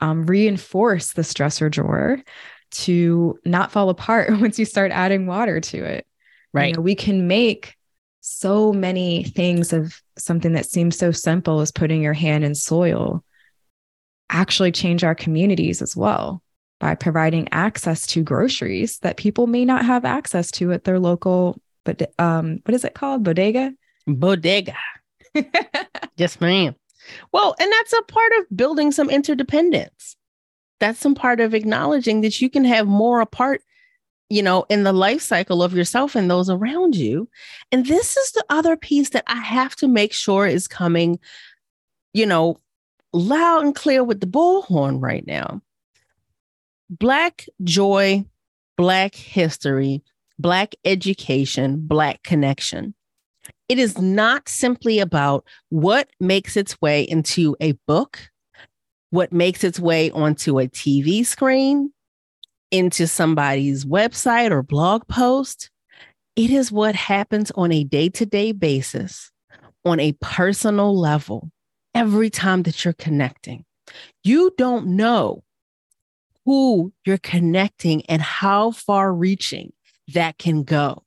um, 0.00 0.24
reinforce 0.24 1.12
the 1.12 1.22
dresser 1.34 1.68
drawer 1.68 2.22
to 2.70 3.38
not 3.44 3.72
fall 3.72 3.88
apart 3.90 4.30
once 4.40 4.58
you 4.58 4.64
start 4.64 4.92
adding 4.92 5.26
water 5.26 5.60
to 5.60 5.84
it. 5.84 6.06
Right. 6.52 6.68
You 6.68 6.74
know, 6.74 6.80
we 6.82 6.94
can 6.94 7.26
make 7.26 7.74
so 8.20 8.72
many 8.72 9.24
things 9.24 9.72
of 9.72 10.00
something 10.18 10.52
that 10.52 10.66
seems 10.66 10.96
so 10.96 11.10
simple 11.10 11.60
as 11.60 11.72
putting 11.72 12.02
your 12.02 12.12
hand 12.12 12.44
in 12.44 12.54
soil 12.54 13.24
actually 14.28 14.72
change 14.72 15.02
our 15.02 15.14
communities 15.14 15.82
as 15.82 15.96
well 15.96 16.42
by 16.78 16.94
providing 16.94 17.48
access 17.52 18.06
to 18.06 18.22
groceries 18.22 18.98
that 18.98 19.16
people 19.16 19.46
may 19.46 19.64
not 19.64 19.84
have 19.84 20.04
access 20.04 20.50
to 20.50 20.72
at 20.72 20.84
their 20.84 20.98
local 20.98 21.60
but 21.98 22.12
um, 22.18 22.60
what 22.64 22.74
is 22.74 22.84
it 22.84 22.94
called? 22.94 23.24
Bodega. 23.24 23.72
Bodega. 24.06 24.76
yes, 26.16 26.40
ma'am. 26.40 26.74
Well, 27.32 27.54
and 27.58 27.72
that's 27.72 27.92
a 27.92 28.02
part 28.02 28.32
of 28.38 28.56
building 28.56 28.92
some 28.92 29.10
interdependence. 29.10 30.16
That's 30.78 30.98
some 30.98 31.14
part 31.14 31.40
of 31.40 31.54
acknowledging 31.54 32.20
that 32.20 32.40
you 32.40 32.48
can 32.48 32.64
have 32.64 32.86
more 32.86 33.20
apart, 33.20 33.62
you 34.28 34.42
know, 34.42 34.64
in 34.68 34.84
the 34.84 34.92
life 34.92 35.20
cycle 35.20 35.62
of 35.62 35.74
yourself 35.74 36.14
and 36.14 36.30
those 36.30 36.48
around 36.48 36.94
you. 36.94 37.28
And 37.72 37.86
this 37.86 38.16
is 38.16 38.32
the 38.32 38.44
other 38.48 38.76
piece 38.76 39.10
that 39.10 39.24
I 39.26 39.40
have 39.40 39.74
to 39.76 39.88
make 39.88 40.12
sure 40.12 40.46
is 40.46 40.68
coming, 40.68 41.18
you 42.12 42.26
know, 42.26 42.60
loud 43.12 43.64
and 43.64 43.74
clear 43.74 44.04
with 44.04 44.20
the 44.20 44.26
bullhorn 44.26 45.02
right 45.02 45.26
now. 45.26 45.60
Black 46.88 47.46
joy, 47.64 48.24
Black 48.76 49.14
history 49.14 50.02
Black 50.40 50.74
education, 50.86 51.86
Black 51.86 52.22
connection. 52.22 52.94
It 53.68 53.78
is 53.78 53.98
not 53.98 54.48
simply 54.48 54.98
about 54.98 55.44
what 55.68 56.08
makes 56.18 56.56
its 56.56 56.80
way 56.80 57.02
into 57.02 57.56
a 57.60 57.72
book, 57.86 58.18
what 59.10 59.32
makes 59.32 59.64
its 59.64 59.78
way 59.78 60.10
onto 60.10 60.58
a 60.58 60.66
TV 60.66 61.26
screen, 61.26 61.92
into 62.70 63.06
somebody's 63.06 63.84
website 63.84 64.50
or 64.50 64.62
blog 64.62 65.06
post. 65.08 65.70
It 66.36 66.50
is 66.50 66.72
what 66.72 66.94
happens 66.94 67.50
on 67.52 67.70
a 67.70 67.84
day 67.84 68.08
to 68.08 68.24
day 68.24 68.52
basis, 68.52 69.30
on 69.84 70.00
a 70.00 70.12
personal 70.22 70.98
level, 70.98 71.50
every 71.94 72.30
time 72.30 72.62
that 72.62 72.82
you're 72.84 72.94
connecting. 72.94 73.64
You 74.24 74.54
don't 74.56 74.86
know 74.96 75.42
who 76.46 76.92
you're 77.04 77.18
connecting 77.18 78.06
and 78.06 78.22
how 78.22 78.70
far 78.70 79.12
reaching 79.12 79.72
that 80.14 80.38
can 80.38 80.62
go. 80.62 81.04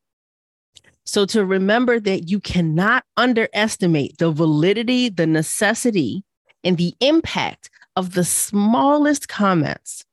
So 1.06 1.26
to 1.28 1.46
remember 1.46 2.00
that 2.00 2.30
you 2.30 2.40
cannot 2.40 3.04
underestimate 3.18 4.18
the 4.18 4.32
validity, 4.32 5.10
the 5.10 5.28
necessity, 5.28 6.24
and 6.64 6.78
the 6.78 6.96
impact 7.02 7.70
of 7.96 8.14
the 8.14 8.24
smallest 8.24 9.28
comments, 9.28 10.06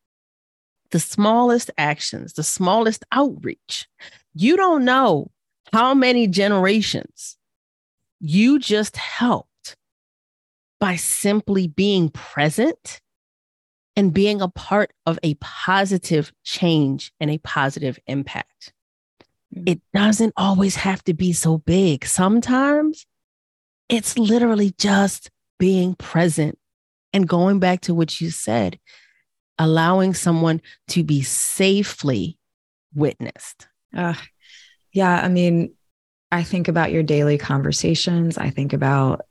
the 0.90 0.98
smallest 0.98 1.70
actions, 1.78 2.32
the 2.32 2.42
smallest 2.42 3.04
outreach. 3.12 3.88
You 4.34 4.56
don't 4.56 4.84
know 4.84 5.30
how 5.72 5.94
many 5.94 6.26
generations 6.26 7.36
you 8.18 8.58
just 8.58 8.96
helped 8.96 9.76
by 10.78 10.96
simply 10.96 11.68
being 11.68 12.08
present 12.08 13.00
and 13.96 14.12
being 14.12 14.40
a 14.40 14.48
part 14.48 14.92
of 15.06 15.18
a 15.22 15.34
positive 15.34 16.32
change 16.42 17.12
and 17.20 17.30
a 17.30 17.38
positive 17.38 17.98
impact. 18.06 18.72
It 19.52 19.80
doesn't 19.92 20.32
always 20.36 20.76
have 20.76 21.02
to 21.04 21.14
be 21.14 21.32
so 21.32 21.58
big. 21.58 22.06
Sometimes 22.06 23.06
it's 23.88 24.16
literally 24.16 24.72
just 24.78 25.30
being 25.58 25.94
present 25.96 26.58
and 27.12 27.28
going 27.28 27.58
back 27.58 27.80
to 27.82 27.94
what 27.94 28.20
you 28.20 28.30
said, 28.30 28.78
allowing 29.58 30.14
someone 30.14 30.62
to 30.88 31.02
be 31.02 31.22
safely 31.22 32.38
witnessed. 32.94 33.66
Uh, 33.94 34.14
yeah. 34.92 35.20
I 35.20 35.28
mean, 35.28 35.74
I 36.30 36.44
think 36.44 36.68
about 36.68 36.92
your 36.92 37.02
daily 37.02 37.36
conversations. 37.36 38.38
I 38.38 38.50
think 38.50 38.72
about, 38.72 39.22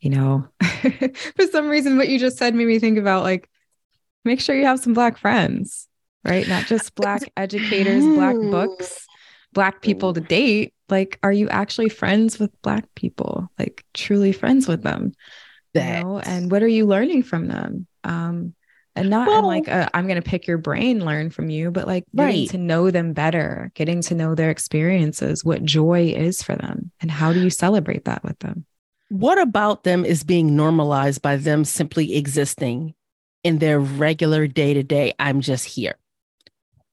you 0.00 0.08
know, 0.08 0.48
for 1.36 1.46
some 1.52 1.68
reason, 1.68 1.98
what 1.98 2.08
you 2.08 2.18
just 2.18 2.38
said 2.38 2.54
made 2.54 2.66
me 2.66 2.78
think 2.78 2.96
about 2.96 3.22
like, 3.22 3.48
make 4.24 4.40
sure 4.40 4.56
you 4.56 4.64
have 4.64 4.80
some 4.80 4.94
Black 4.94 5.18
friends, 5.18 5.86
right? 6.24 6.48
Not 6.48 6.64
just 6.64 6.94
Black 6.94 7.30
educators, 7.36 8.02
Black 8.04 8.36
books 8.36 9.03
black 9.54 9.80
people 9.80 10.12
to 10.12 10.20
date 10.20 10.74
like 10.88 11.18
are 11.22 11.32
you 11.32 11.48
actually 11.48 11.88
friends 11.88 12.38
with 12.38 12.50
black 12.62 12.86
people? 12.94 13.50
Like 13.58 13.84
truly 13.94 14.32
friends 14.32 14.68
with 14.68 14.82
them 14.82 15.12
that... 15.72 15.98
you 15.98 16.04
know? 16.04 16.18
And 16.18 16.50
what 16.50 16.62
are 16.62 16.68
you 16.68 16.86
learning 16.86 17.22
from 17.22 17.48
them? 17.48 17.86
Um 18.02 18.54
and 18.96 19.10
not 19.10 19.26
well, 19.26 19.38
in 19.40 19.44
like 19.44 19.68
i 19.68 19.88
am 19.92 20.06
going 20.06 20.22
to 20.22 20.30
pick 20.30 20.46
your 20.46 20.56
brain 20.56 21.04
learn 21.04 21.28
from 21.28 21.50
you 21.50 21.72
but 21.72 21.88
like 21.88 22.04
getting 22.14 22.42
right. 22.42 22.50
to 22.50 22.58
know 22.58 22.92
them 22.92 23.12
better 23.12 23.72
getting 23.74 24.00
to 24.00 24.14
know 24.14 24.36
their 24.36 24.50
experiences 24.50 25.44
what 25.44 25.64
joy 25.64 26.14
is 26.16 26.44
for 26.44 26.54
them 26.54 26.92
and 27.00 27.10
how 27.10 27.32
do 27.32 27.40
you 27.40 27.50
celebrate 27.50 28.04
that 28.04 28.22
with 28.22 28.38
them? 28.38 28.64
What 29.08 29.40
about 29.40 29.82
them 29.82 30.04
is 30.04 30.22
being 30.22 30.54
normalized 30.54 31.22
by 31.22 31.36
them 31.36 31.64
simply 31.64 32.14
existing 32.14 32.94
in 33.42 33.58
their 33.58 33.80
regular 33.80 34.46
day 34.46 34.74
to 34.74 34.84
day 34.84 35.12
i'm 35.18 35.40
just 35.40 35.64
here 35.64 35.96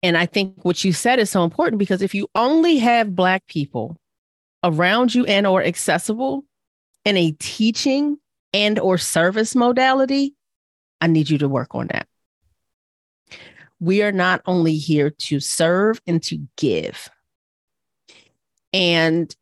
and 0.04 0.18
I 0.18 0.26
think 0.26 0.64
what 0.64 0.84
you 0.84 0.94
said 0.94 1.20
is 1.20 1.30
so 1.30 1.44
important 1.44 1.80
because 1.80 2.02
if 2.02 2.16
you 2.16 2.28
only 2.36 2.78
have 2.78 3.16
Black 3.16 3.46
people 3.48 3.98
around 4.64 5.14
you 5.14 5.26
and 5.26 5.46
or 5.46 5.64
accessible, 5.64 6.44
in 7.06 7.18
a 7.18 7.32
teaching 7.40 8.18
and 8.54 8.80
or 8.80 8.98
service 8.98 9.56
modality, 9.56 10.36
I 11.00 11.08
need 11.08 11.30
you 11.30 11.38
to 11.40 11.50
work 11.50 11.74
on 11.74 11.88
that. 11.88 12.08
We 13.80 14.04
are 14.04 14.12
not 14.12 14.42
only 14.46 14.76
here 14.76 15.10
to 15.10 15.40
serve 15.40 16.00
and 16.06 16.22
to 16.24 16.48
give. 16.58 17.10
And 18.74 19.36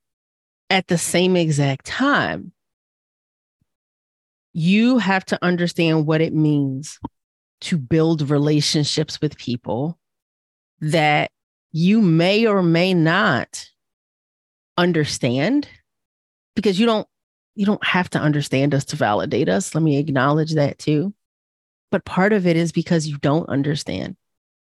at 0.70 0.88
the 0.88 0.98
same 0.98 1.36
exact 1.36 1.86
time, 1.86 2.54
you 4.54 4.98
have 4.98 5.26
to 5.26 5.40
understand 5.44 6.06
what 6.06 6.22
it 6.22 6.34
means 6.34 7.00
to 7.62 7.78
build 7.78 8.30
relationships 8.30 9.20
with 9.22 9.38
people 9.38 10.00
that 10.82 11.32
you 11.72 12.02
may 12.02 12.46
or 12.46 12.64
may 12.64 12.94
not 12.94 13.68
understand 14.78 15.68
because 16.56 16.80
you 16.80 16.86
don't 16.86 17.08
you 17.56 17.66
don't 17.66 17.84
have 17.86 18.10
to 18.10 18.20
understand 18.20 18.74
us 18.74 18.86
to 18.86 18.96
validate 18.96 19.50
us 19.50 19.76
let 19.76 19.84
me 19.84 19.98
acknowledge 19.98 20.54
that 20.54 20.80
too 20.80 21.14
but 21.92 22.06
part 22.06 22.32
of 22.32 22.48
it 22.48 22.56
is 22.56 22.72
because 22.72 23.08
you 23.08 23.18
don't 23.18 23.50
understand 23.50 24.16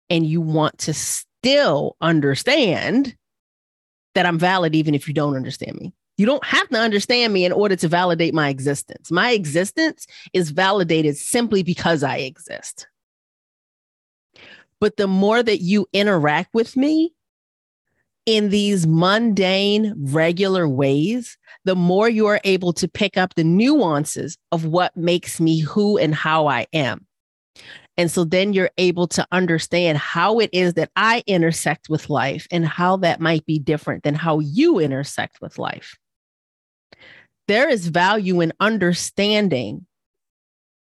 and 0.09 0.25
you 0.25 0.39
want 0.39 0.77
to 0.77 0.93
still 0.93 1.97
understand 1.99 3.15
that 4.15 4.25
I'm 4.25 4.39
valid 4.39 4.75
even 4.75 4.95
if 4.95 5.07
you 5.07 5.13
don't 5.13 5.35
understand 5.35 5.75
me 5.75 5.93
you 6.17 6.25
don't 6.25 6.45
have 6.45 6.67
to 6.69 6.77
understand 6.77 7.31
me 7.31 7.45
in 7.45 7.51
order 7.51 7.75
to 7.75 7.87
validate 7.87 8.33
my 8.33 8.49
existence. 8.49 9.11
My 9.11 9.31
existence 9.31 10.07
is 10.33 10.49
validated 10.49 11.15
simply 11.15 11.61
because 11.61 12.03
I 12.03 12.17
exist. 12.17 12.87
But 14.79 14.97
the 14.97 15.07
more 15.07 15.41
that 15.41 15.61
you 15.61 15.87
interact 15.93 16.53
with 16.53 16.77
me 16.77 17.13
in 18.25 18.49
these 18.49 18.85
mundane, 18.85 19.93
regular 19.97 20.67
ways, 20.67 21.37
the 21.65 21.75
more 21.75 22.09
you 22.09 22.27
are 22.27 22.41
able 22.43 22.73
to 22.73 22.87
pick 22.87 23.17
up 23.17 23.35
the 23.35 23.43
nuances 23.43 24.37
of 24.51 24.65
what 24.65 24.95
makes 24.95 25.39
me 25.39 25.59
who 25.59 25.97
and 25.97 26.13
how 26.13 26.47
I 26.47 26.67
am. 26.73 27.05
And 27.99 28.11
so 28.11 28.23
then 28.23 28.53
you're 28.53 28.69
able 28.77 29.07
to 29.07 29.25
understand 29.31 29.97
how 29.97 30.39
it 30.39 30.51
is 30.53 30.75
that 30.75 30.91
I 30.95 31.23
intersect 31.25 31.89
with 31.89 32.11
life 32.11 32.45
and 32.51 32.67
how 32.67 32.97
that 32.97 33.19
might 33.19 33.45
be 33.45 33.57
different 33.57 34.03
than 34.03 34.13
how 34.13 34.39
you 34.39 34.77
intersect 34.77 35.41
with 35.41 35.57
life 35.57 35.97
there 37.47 37.69
is 37.69 37.87
value 37.87 38.41
in 38.41 38.53
understanding 38.59 39.85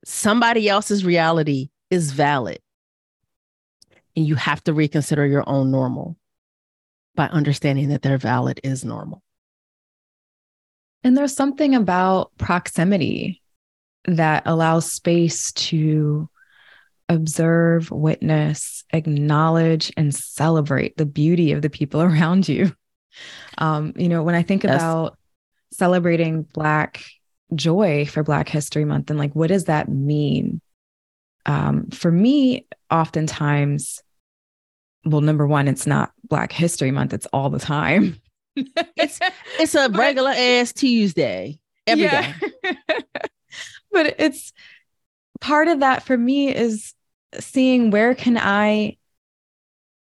somebody 0.05 0.69
else's 0.69 1.05
reality 1.05 1.69
is 1.89 2.11
valid. 2.11 2.59
And 4.15 4.25
you 4.25 4.35
have 4.35 4.63
to 4.65 4.73
reconsider 4.73 5.25
your 5.25 5.43
own 5.47 5.71
normal 5.71 6.17
by 7.15 7.27
understanding 7.27 7.89
that 7.89 8.01
their 8.01 8.17
valid 8.17 8.59
is 8.63 8.85
normal. 8.85 9.23
And 11.03 11.17
there's 11.17 11.35
something 11.35 11.75
about 11.75 12.31
proximity 12.37 13.41
that 14.05 14.43
allows 14.45 14.91
space 14.91 15.51
to 15.53 16.29
observe, 17.07 17.89
witness, 17.91 18.83
acknowledge, 18.91 19.91
and 19.97 20.13
celebrate 20.13 20.97
the 20.97 21.05
beauty 21.05 21.51
of 21.51 21.61
the 21.61 21.69
people 21.69 22.01
around 22.09 22.47
you. 22.47 22.73
Um, 23.57 23.93
you 23.95 24.07
know, 24.07 24.23
when 24.23 24.35
I 24.35 24.43
think 24.43 24.63
yes. 24.63 24.75
about 24.75 25.17
celebrating 25.71 26.43
Black 26.43 27.03
joy 27.55 28.05
for 28.05 28.23
Black 28.23 28.47
History 28.47 28.85
Month 28.85 29.09
and 29.09 29.19
like, 29.19 29.33
what 29.33 29.47
does 29.47 29.65
that 29.65 29.89
mean? 29.89 30.61
Um, 31.45 31.89
for 31.91 32.11
me, 32.11 32.67
oftentimes, 32.91 34.03
well, 35.05 35.21
number 35.21 35.47
one, 35.47 35.67
it's 35.67 35.87
not 35.87 36.11
Black 36.23 36.51
History 36.51 36.91
Month, 36.91 37.13
it's 37.13 37.27
all 37.27 37.49
the 37.49 37.59
time. 37.59 38.21
it's 38.55 39.19
it's 39.59 39.75
a 39.75 39.89
regular 39.89 40.31
but, 40.31 40.37
ass 40.37 40.73
Tuesday 40.73 41.59
every 41.87 42.05
yeah. 42.05 42.33
day. 42.63 42.77
but 43.91 44.15
it's 44.19 44.53
part 45.39 45.67
of 45.67 45.79
that 45.79 46.03
for 46.03 46.17
me 46.17 46.53
is 46.53 46.93
seeing 47.39 47.91
where 47.91 48.15
can 48.15 48.37
I 48.37 48.97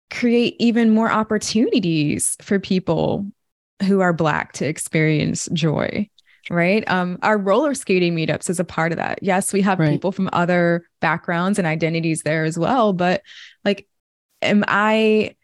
create 0.10 0.56
even 0.60 0.91
more 0.91 1.12
opportunities 1.12 2.38
for 2.41 2.60
people 2.60 3.25
who 3.86 3.99
are 3.99 4.13
black 4.13 4.54
to 4.54 4.65
experience 4.65 5.49
joy 5.51 6.10
right 6.49 6.88
um 6.89 7.17
our 7.21 7.38
roller 7.38 7.73
skating 7.73 8.15
meetups 8.15 8.49
is 8.49 8.60
a 8.60 8.63
part 8.63 8.91
of 8.91 8.97
that 8.97 9.19
yes 9.21 9.51
we 9.51 9.62
have 9.62 9.79
right. 9.79 9.91
people 9.91 10.12
from 10.12 10.29
other 10.33 10.86
backgrounds 11.01 11.57
and 11.57 11.67
identities 11.67 12.21
there 12.21 12.43
as 12.43 12.57
well 12.57 12.93
but 12.93 13.21
like 13.65 13.88
am 14.41 14.63
i 14.67 15.36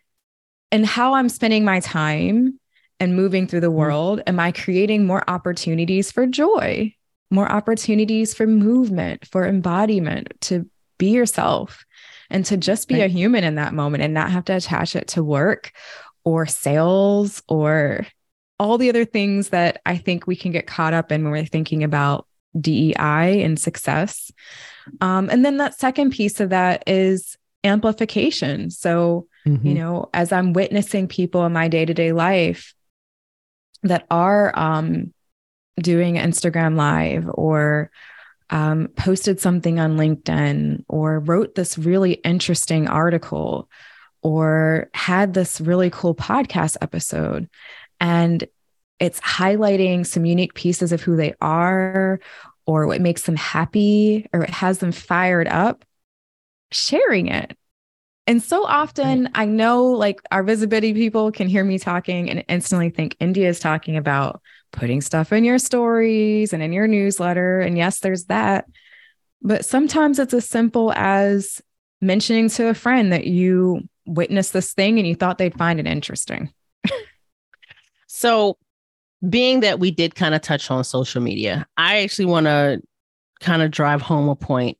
and 0.71 0.85
how 0.85 1.13
i'm 1.13 1.29
spending 1.29 1.65
my 1.65 1.79
time 1.79 2.59
and 2.99 3.15
moving 3.15 3.47
through 3.47 3.59
the 3.59 3.67
mm-hmm. 3.67 3.77
world 3.77 4.21
am 4.27 4.39
i 4.39 4.51
creating 4.51 5.05
more 5.05 5.27
opportunities 5.29 6.11
for 6.11 6.25
joy 6.25 6.93
more 7.29 7.51
opportunities 7.51 8.33
for 8.33 8.47
movement 8.47 9.27
for 9.27 9.45
embodiment 9.45 10.33
to 10.39 10.69
be 10.97 11.09
yourself 11.09 11.83
and 12.29 12.45
to 12.45 12.57
just 12.57 12.87
be 12.87 12.95
right. 12.95 13.03
a 13.03 13.07
human 13.07 13.43
in 13.43 13.55
that 13.55 13.73
moment 13.73 14.03
and 14.03 14.13
not 14.13 14.31
have 14.31 14.45
to 14.45 14.55
attach 14.55 14.95
it 14.95 15.07
to 15.09 15.23
work 15.23 15.71
or 16.23 16.45
sales 16.45 17.43
or 17.47 18.07
all 18.59 18.77
the 18.77 18.89
other 18.89 19.05
things 19.05 19.49
that 19.49 19.81
I 19.85 19.97
think 19.97 20.27
we 20.27 20.35
can 20.35 20.51
get 20.51 20.67
caught 20.67 20.93
up 20.93 21.11
in 21.11 21.23
when 21.23 21.31
we're 21.31 21.45
thinking 21.45 21.83
about 21.83 22.27
DEI 22.59 23.41
and 23.43 23.59
success. 23.59 24.31
Um, 25.01 25.29
and 25.29 25.43
then 25.43 25.57
that 25.57 25.79
second 25.79 26.11
piece 26.11 26.39
of 26.39 26.49
that 26.49 26.83
is 26.87 27.37
amplification. 27.63 28.69
So, 28.69 29.27
mm-hmm. 29.45 29.65
you 29.65 29.73
know, 29.73 30.09
as 30.13 30.31
I'm 30.31 30.53
witnessing 30.53 31.07
people 31.07 31.45
in 31.45 31.53
my 31.53 31.67
day 31.67 31.85
to 31.85 31.93
day 31.93 32.11
life 32.11 32.73
that 33.83 34.05
are 34.11 34.57
um, 34.57 35.13
doing 35.77 36.15
Instagram 36.15 36.75
Live 36.75 37.27
or 37.33 37.91
um, 38.49 38.89
posted 38.95 39.39
something 39.39 39.79
on 39.79 39.97
LinkedIn 39.97 40.85
or 40.87 41.19
wrote 41.19 41.55
this 41.55 41.77
really 41.77 42.13
interesting 42.13 42.87
article 42.87 43.69
or 44.21 44.89
had 44.93 45.33
this 45.33 45.59
really 45.59 45.89
cool 45.89 46.15
podcast 46.15 46.77
episode 46.81 47.49
and 47.99 48.45
it's 48.99 49.19
highlighting 49.19 50.05
some 50.05 50.25
unique 50.25 50.53
pieces 50.53 50.91
of 50.91 51.01
who 51.01 51.15
they 51.15 51.33
are 51.41 52.19
or 52.65 52.87
what 52.87 53.01
makes 53.01 53.23
them 53.23 53.35
happy 53.35 54.27
or 54.33 54.43
it 54.43 54.49
has 54.49 54.79
them 54.79 54.91
fired 54.91 55.47
up, 55.47 55.83
sharing 56.71 57.27
it. 57.27 57.57
And 58.25 58.41
so 58.41 58.65
often 58.65 59.29
I 59.35 59.45
know 59.45 59.85
like 59.85 60.21
our 60.31 60.43
visibility 60.43 60.93
people 60.93 61.31
can 61.31 61.49
hear 61.49 61.65
me 61.65 61.77
talking 61.77 62.29
and 62.29 62.45
instantly 62.47 62.89
think 62.89 63.17
India 63.19 63.49
is 63.49 63.59
talking 63.59 63.97
about 63.97 64.41
putting 64.71 65.01
stuff 65.01 65.33
in 65.33 65.43
your 65.43 65.59
stories 65.59 66.53
and 66.53 66.63
in 66.63 66.71
your 66.71 66.87
newsletter. 66.87 67.59
And 67.59 67.77
yes, 67.77 67.99
there's 67.99 68.25
that. 68.25 68.65
But 69.41 69.65
sometimes 69.65 70.19
it's 70.19 70.33
as 70.33 70.47
simple 70.47 70.93
as 70.93 71.61
mentioning 71.99 72.47
to 72.49 72.69
a 72.69 72.73
friend 72.73 73.11
that 73.11 73.27
you 73.27 73.87
witnessed 74.05 74.53
this 74.53 74.73
thing 74.73 74.99
and 74.99 75.07
you 75.07 75.15
thought 75.15 75.37
they'd 75.37 75.57
find 75.57 75.79
it 75.79 75.87
interesting. 75.87 76.53
So, 78.23 78.57
being 79.29 79.59
that 79.59 79.81
we 79.81 79.91
did 79.91 80.15
kind 80.15 80.33
of 80.33 80.39
touch 80.39 80.71
on 80.71 80.85
social 80.85 81.21
media, 81.21 81.67
I 81.75 82.03
actually 82.03 82.27
want 82.27 82.45
to 82.45 82.81
kind 83.41 83.61
of 83.61 83.69
drive 83.69 84.01
home 84.01 84.29
a 84.29 84.35
point 84.37 84.77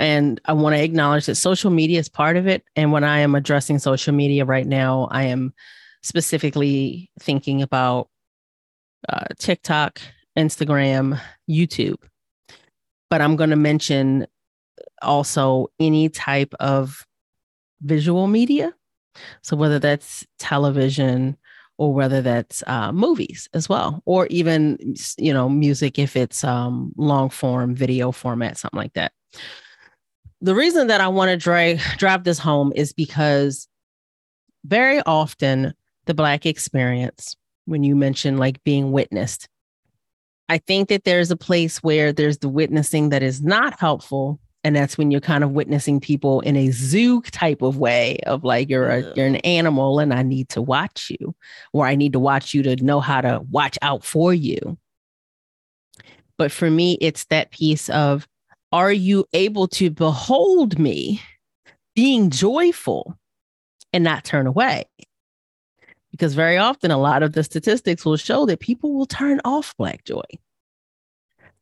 and 0.00 0.40
I 0.46 0.54
want 0.54 0.74
to 0.74 0.82
acknowledge 0.82 1.26
that 1.26 1.36
social 1.36 1.70
media 1.70 2.00
is 2.00 2.08
part 2.08 2.36
of 2.36 2.48
it. 2.48 2.64
And 2.74 2.90
when 2.90 3.04
I 3.04 3.20
am 3.20 3.36
addressing 3.36 3.78
social 3.78 4.12
media 4.12 4.44
right 4.44 4.66
now, 4.66 5.06
I 5.12 5.22
am 5.26 5.54
specifically 6.02 7.12
thinking 7.20 7.62
about 7.62 8.08
uh, 9.08 9.26
TikTok, 9.38 10.00
Instagram, 10.36 11.20
YouTube. 11.48 12.02
But 13.08 13.20
I'm 13.20 13.36
going 13.36 13.50
to 13.50 13.56
mention 13.56 14.26
also 15.00 15.68
any 15.78 16.08
type 16.08 16.52
of 16.58 17.06
visual 17.82 18.26
media. 18.26 18.74
So, 19.44 19.54
whether 19.54 19.78
that's 19.78 20.26
television, 20.40 21.36
or 21.80 21.94
whether 21.94 22.20
that's 22.20 22.62
uh, 22.66 22.92
movies 22.92 23.48
as 23.54 23.66
well, 23.66 24.02
or 24.04 24.26
even 24.26 24.76
you 25.16 25.32
know 25.32 25.48
music 25.48 25.98
if 25.98 26.14
it's 26.14 26.44
um, 26.44 26.92
long 26.98 27.30
form 27.30 27.74
video 27.74 28.12
format, 28.12 28.58
something 28.58 28.76
like 28.76 28.92
that. 28.92 29.12
The 30.42 30.54
reason 30.54 30.88
that 30.88 31.00
I 31.00 31.08
want 31.08 31.30
to 31.30 31.38
drive 31.38 31.82
drive 31.96 32.24
this 32.24 32.38
home 32.38 32.70
is 32.76 32.92
because 32.92 33.66
very 34.66 35.00
often 35.06 35.72
the 36.04 36.12
Black 36.12 36.44
experience, 36.44 37.34
when 37.64 37.82
you 37.82 37.96
mention 37.96 38.36
like 38.36 38.62
being 38.62 38.92
witnessed, 38.92 39.48
I 40.50 40.58
think 40.58 40.90
that 40.90 41.04
there's 41.04 41.30
a 41.30 41.36
place 41.36 41.78
where 41.78 42.12
there's 42.12 42.38
the 42.38 42.50
witnessing 42.50 43.08
that 43.08 43.22
is 43.22 43.40
not 43.40 43.80
helpful 43.80 44.38
and 44.62 44.76
that's 44.76 44.98
when 44.98 45.10
you're 45.10 45.20
kind 45.20 45.42
of 45.42 45.52
witnessing 45.52 46.00
people 46.00 46.40
in 46.40 46.56
a 46.56 46.70
zoo 46.70 47.22
type 47.22 47.62
of 47.62 47.78
way 47.78 48.18
of 48.26 48.44
like 48.44 48.68
you're 48.68 48.88
a, 48.88 49.14
you're 49.14 49.26
an 49.26 49.36
animal 49.36 49.98
and 49.98 50.12
I 50.12 50.22
need 50.22 50.50
to 50.50 50.60
watch 50.60 51.10
you 51.18 51.34
or 51.72 51.86
I 51.86 51.94
need 51.94 52.12
to 52.12 52.18
watch 52.18 52.52
you 52.52 52.62
to 52.64 52.76
know 52.76 53.00
how 53.00 53.20
to 53.22 53.40
watch 53.50 53.78
out 53.80 54.04
for 54.04 54.34
you. 54.34 54.76
But 56.36 56.52
for 56.52 56.70
me 56.70 56.98
it's 57.00 57.24
that 57.26 57.50
piece 57.52 57.88
of 57.88 58.28
are 58.72 58.92
you 58.92 59.24
able 59.32 59.66
to 59.68 59.90
behold 59.90 60.78
me 60.78 61.22
being 61.94 62.30
joyful 62.30 63.16
and 63.92 64.04
not 64.04 64.24
turn 64.24 64.46
away? 64.46 64.84
Because 66.10 66.34
very 66.34 66.58
often 66.58 66.90
a 66.90 66.98
lot 66.98 67.22
of 67.22 67.32
the 67.32 67.44
statistics 67.44 68.04
will 68.04 68.16
show 68.16 68.44
that 68.46 68.60
people 68.60 68.92
will 68.92 69.06
turn 69.06 69.40
off 69.44 69.74
black 69.78 70.04
joy. 70.04 70.22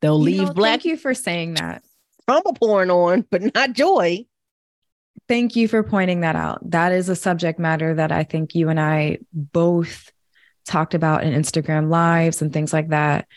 They'll 0.01 0.17
You 0.19 0.23
leave 0.23 0.47
know, 0.47 0.53
black 0.53 0.81
Thank 0.81 0.85
you 0.85 0.97
for 0.97 1.13
saying 1.13 1.55
that. 1.55 1.81
Trauma 2.29 2.53
porn 2.53 2.91
on, 2.91 3.25
but 3.29 3.53
not 3.55 3.73
joy. 3.73 4.25
Thank 5.27 5.55
you 5.55 5.67
for 5.67 5.83
pointing 5.83 6.21
that 6.21 6.35
out. 6.35 6.59
That 6.71 6.91
is 6.91 7.09
a 7.09 7.15
subject 7.15 7.59
matter 7.59 7.93
that 7.95 8.11
I 8.11 8.23
think 8.23 8.55
you 8.55 8.69
and 8.69 8.79
I 8.79 9.19
both 9.33 10.11
talked 10.65 10.93
about 10.93 11.23
in 11.23 11.33
Instagram 11.33 11.89
lives 11.89 12.41
and 12.41 12.51
things 12.53 12.73
like 12.73 12.89
that 12.89 13.27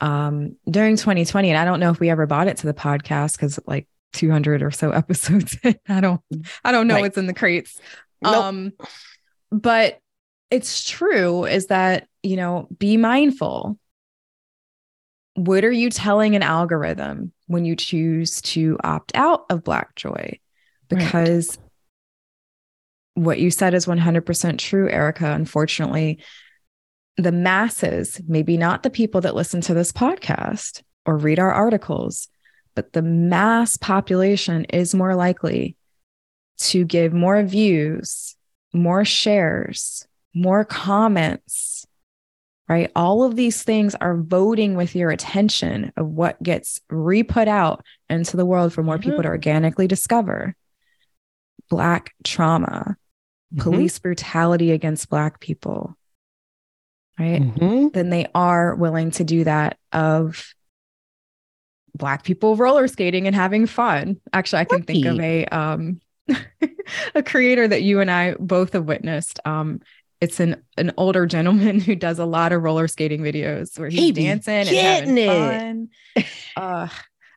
um, 0.00 0.56
during 0.68 0.96
2020. 0.96 1.50
And 1.50 1.58
I 1.58 1.64
don't 1.64 1.80
know 1.80 1.90
if 1.90 2.00
we 2.00 2.10
ever 2.10 2.26
bought 2.26 2.48
it 2.48 2.58
to 2.58 2.66
the 2.66 2.74
podcast 2.74 3.32
because 3.32 3.58
like 3.66 3.86
200 4.12 4.62
or 4.62 4.70
so 4.70 4.90
episodes. 4.92 5.56
I 5.88 6.00
don't, 6.00 6.20
I 6.64 6.72
don't 6.72 6.86
know 6.86 6.94
Right. 6.94 7.02
what's 7.02 7.18
in 7.18 7.26
the 7.26 7.34
crates. 7.34 7.80
Nope. 8.22 8.34
Um, 8.36 8.72
but 9.50 9.98
it's 10.50 10.88
true 10.88 11.44
is 11.44 11.66
that, 11.66 12.08
you 12.22 12.36
know, 12.36 12.68
be 12.76 12.96
mindful. 12.96 13.78
What 15.34 15.64
are 15.64 15.72
you 15.72 15.90
telling 15.90 16.36
an 16.36 16.42
algorithm 16.42 17.32
when 17.50 17.64
you 17.64 17.74
choose 17.74 18.40
to 18.40 18.78
opt 18.84 19.10
out 19.16 19.44
of 19.50 19.64
Black 19.64 19.96
Joy? 19.96 20.38
Because 20.88 21.58
what 23.14 23.40
you 23.40 23.50
said 23.50 23.74
is 23.74 23.86
100% 23.86 24.58
true, 24.58 24.88
Erica. 24.88 25.32
Unfortunately, 25.32 26.22
the 27.16 27.32
masses, 27.32 28.20
maybe 28.28 28.56
not 28.56 28.84
the 28.84 28.90
people 28.90 29.20
that 29.22 29.34
listen 29.34 29.60
to 29.62 29.74
this 29.74 29.90
podcast 29.90 30.82
or 31.04 31.16
read 31.16 31.40
our 31.40 31.52
articles, 31.52 32.28
but 32.76 32.92
the 32.92 33.02
mass 33.02 33.76
population 33.76 34.64
is 34.66 34.94
more 34.94 35.16
likely 35.16 35.76
to 36.58 36.84
give 36.84 37.12
more 37.12 37.42
views, 37.42 38.36
more 38.72 39.04
shares, 39.04 40.06
more 40.34 40.64
comments, 40.64 41.84
right? 42.70 42.92
All 42.94 43.24
of 43.24 43.34
these 43.34 43.64
things 43.64 43.96
are 43.96 44.16
voting 44.16 44.76
with 44.76 44.94
your 44.94 45.10
attention 45.10 45.92
of 45.96 46.06
what 46.06 46.40
gets 46.40 46.80
re 46.88 47.24
put 47.24 47.48
out 47.48 47.84
into 48.08 48.36
the 48.36 48.46
world 48.46 48.72
for 48.72 48.84
more 48.84 48.96
people 48.96 49.22
to 49.24 49.28
organically 49.28 49.88
discover. 49.88 50.54
Black 51.68 52.14
trauma, 52.22 52.96
police 53.58 53.98
brutality 53.98 54.70
against 54.70 55.10
Black 55.10 55.40
people, 55.40 55.96
right? 57.18 57.42
Mhm. 57.42 57.92
Then 57.92 58.10
they 58.10 58.28
are 58.36 58.76
willing 58.76 59.10
to 59.12 59.24
do 59.24 59.42
that 59.42 59.76
of 59.92 60.54
Black 61.96 62.22
people 62.22 62.54
roller 62.54 62.86
skating 62.86 63.26
and 63.26 63.34
having 63.34 63.66
fun. 63.66 64.20
Actually, 64.32 64.60
I 64.60 64.64
can 64.66 64.82
think 64.84 65.06
of 65.06 65.18
a 65.18 65.44
um, 65.46 66.00
a 67.16 67.22
creator 67.24 67.66
that 67.66 67.82
you 67.82 67.98
and 67.98 68.08
I 68.12 68.34
both 68.38 68.74
have 68.74 68.84
witnessed. 68.84 69.40
Um, 69.44 69.80
it's 70.20 70.38
an 70.40 70.62
an 70.76 70.92
older 70.96 71.26
gentleman 71.26 71.80
who 71.86 71.94
does 71.96 72.18
a 72.18 72.24
lot 72.24 72.52
of 72.52 72.62
roller 72.62 72.88
skating 72.88 73.20
videos 73.20 73.78
where 73.78 73.88
he's 73.88 74.00
He 74.00 74.12
dancing 74.12 74.54
and 74.54 74.68
having 74.68 75.18
it. 75.18 75.26
fun. 75.26 75.88
uh, 76.56 76.88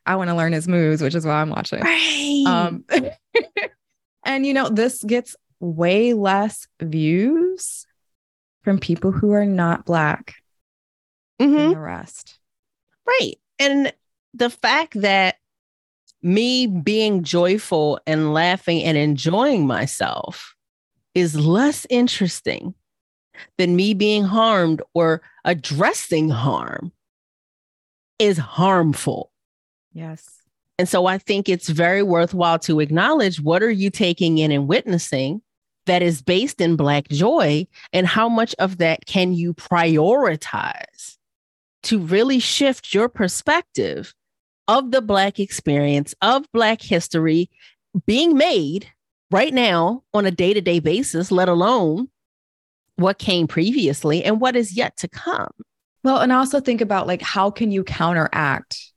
I 0.06 0.16
want 0.16 0.28
to 0.30 0.36
learn 0.36 0.52
his 0.52 0.68
moves, 0.68 1.00
which 1.02 1.14
is 1.14 1.24
why 1.24 1.40
I'm 1.40 1.50
watching. 1.50 1.80
Right. 1.80 2.44
Um, 2.46 2.84
and 4.26 4.44
you 4.46 4.52
know, 4.54 4.68
this 4.68 5.02
gets 5.02 5.34
way 5.60 6.12
less 6.12 6.66
views 6.80 7.86
from 8.64 8.78
people 8.78 9.12
who 9.12 9.32
are 9.32 9.46
not 9.46 9.84
black 9.86 10.34
Mhm. 11.40 11.56
than 11.56 11.70
the 11.72 11.78
rest. 11.78 12.38
Right. 13.06 13.34
And 13.58 13.92
the 14.34 14.50
fact 14.50 15.00
that 15.00 15.36
me 16.22 16.66
being 16.66 17.22
joyful 17.22 18.00
and 18.06 18.32
laughing 18.32 18.82
and 18.82 18.96
enjoying 18.96 19.66
myself 19.66 20.54
is 21.14 21.36
less 21.36 21.86
interesting 21.90 22.74
than 23.58 23.76
me 23.76 23.94
being 23.94 24.24
harmed 24.24 24.82
or 24.94 25.22
addressing 25.44 26.28
harm 26.28 26.92
is 28.18 28.38
harmful. 28.38 29.30
Yes. 29.92 30.42
And 30.78 30.88
so 30.88 31.06
I 31.06 31.18
think 31.18 31.48
it's 31.48 31.68
very 31.68 32.02
worthwhile 32.02 32.58
to 32.60 32.80
acknowledge 32.80 33.40
what 33.40 33.62
are 33.62 33.70
you 33.70 33.90
taking 33.90 34.38
in 34.38 34.50
and 34.50 34.66
witnessing 34.68 35.42
that 35.86 36.02
is 36.02 36.22
based 36.22 36.60
in 36.62 36.76
Black 36.76 37.08
joy, 37.08 37.66
and 37.92 38.06
how 38.06 38.26
much 38.26 38.54
of 38.58 38.78
that 38.78 39.04
can 39.04 39.34
you 39.34 39.52
prioritize 39.52 41.18
to 41.82 41.98
really 41.98 42.38
shift 42.38 42.94
your 42.94 43.08
perspective 43.08 44.14
of 44.66 44.92
the 44.92 45.02
Black 45.02 45.38
experience, 45.38 46.14
of 46.22 46.50
Black 46.52 46.80
history 46.80 47.50
being 48.06 48.34
made 48.34 48.90
right 49.34 49.52
now 49.52 50.00
on 50.14 50.26
a 50.26 50.30
day 50.30 50.54
to 50.54 50.60
day 50.60 50.78
basis, 50.78 51.32
let 51.32 51.48
alone 51.48 52.06
what 52.94 53.18
came 53.18 53.48
previously 53.48 54.22
and 54.22 54.40
what 54.40 54.54
is 54.54 54.76
yet 54.76 54.96
to 54.96 55.08
come. 55.08 55.50
Well, 56.04 56.18
and 56.18 56.30
also 56.30 56.60
think 56.60 56.80
about 56.80 57.08
like 57.08 57.20
how 57.20 57.50
can 57.50 57.72
you 57.72 57.82
counteract 57.82 58.92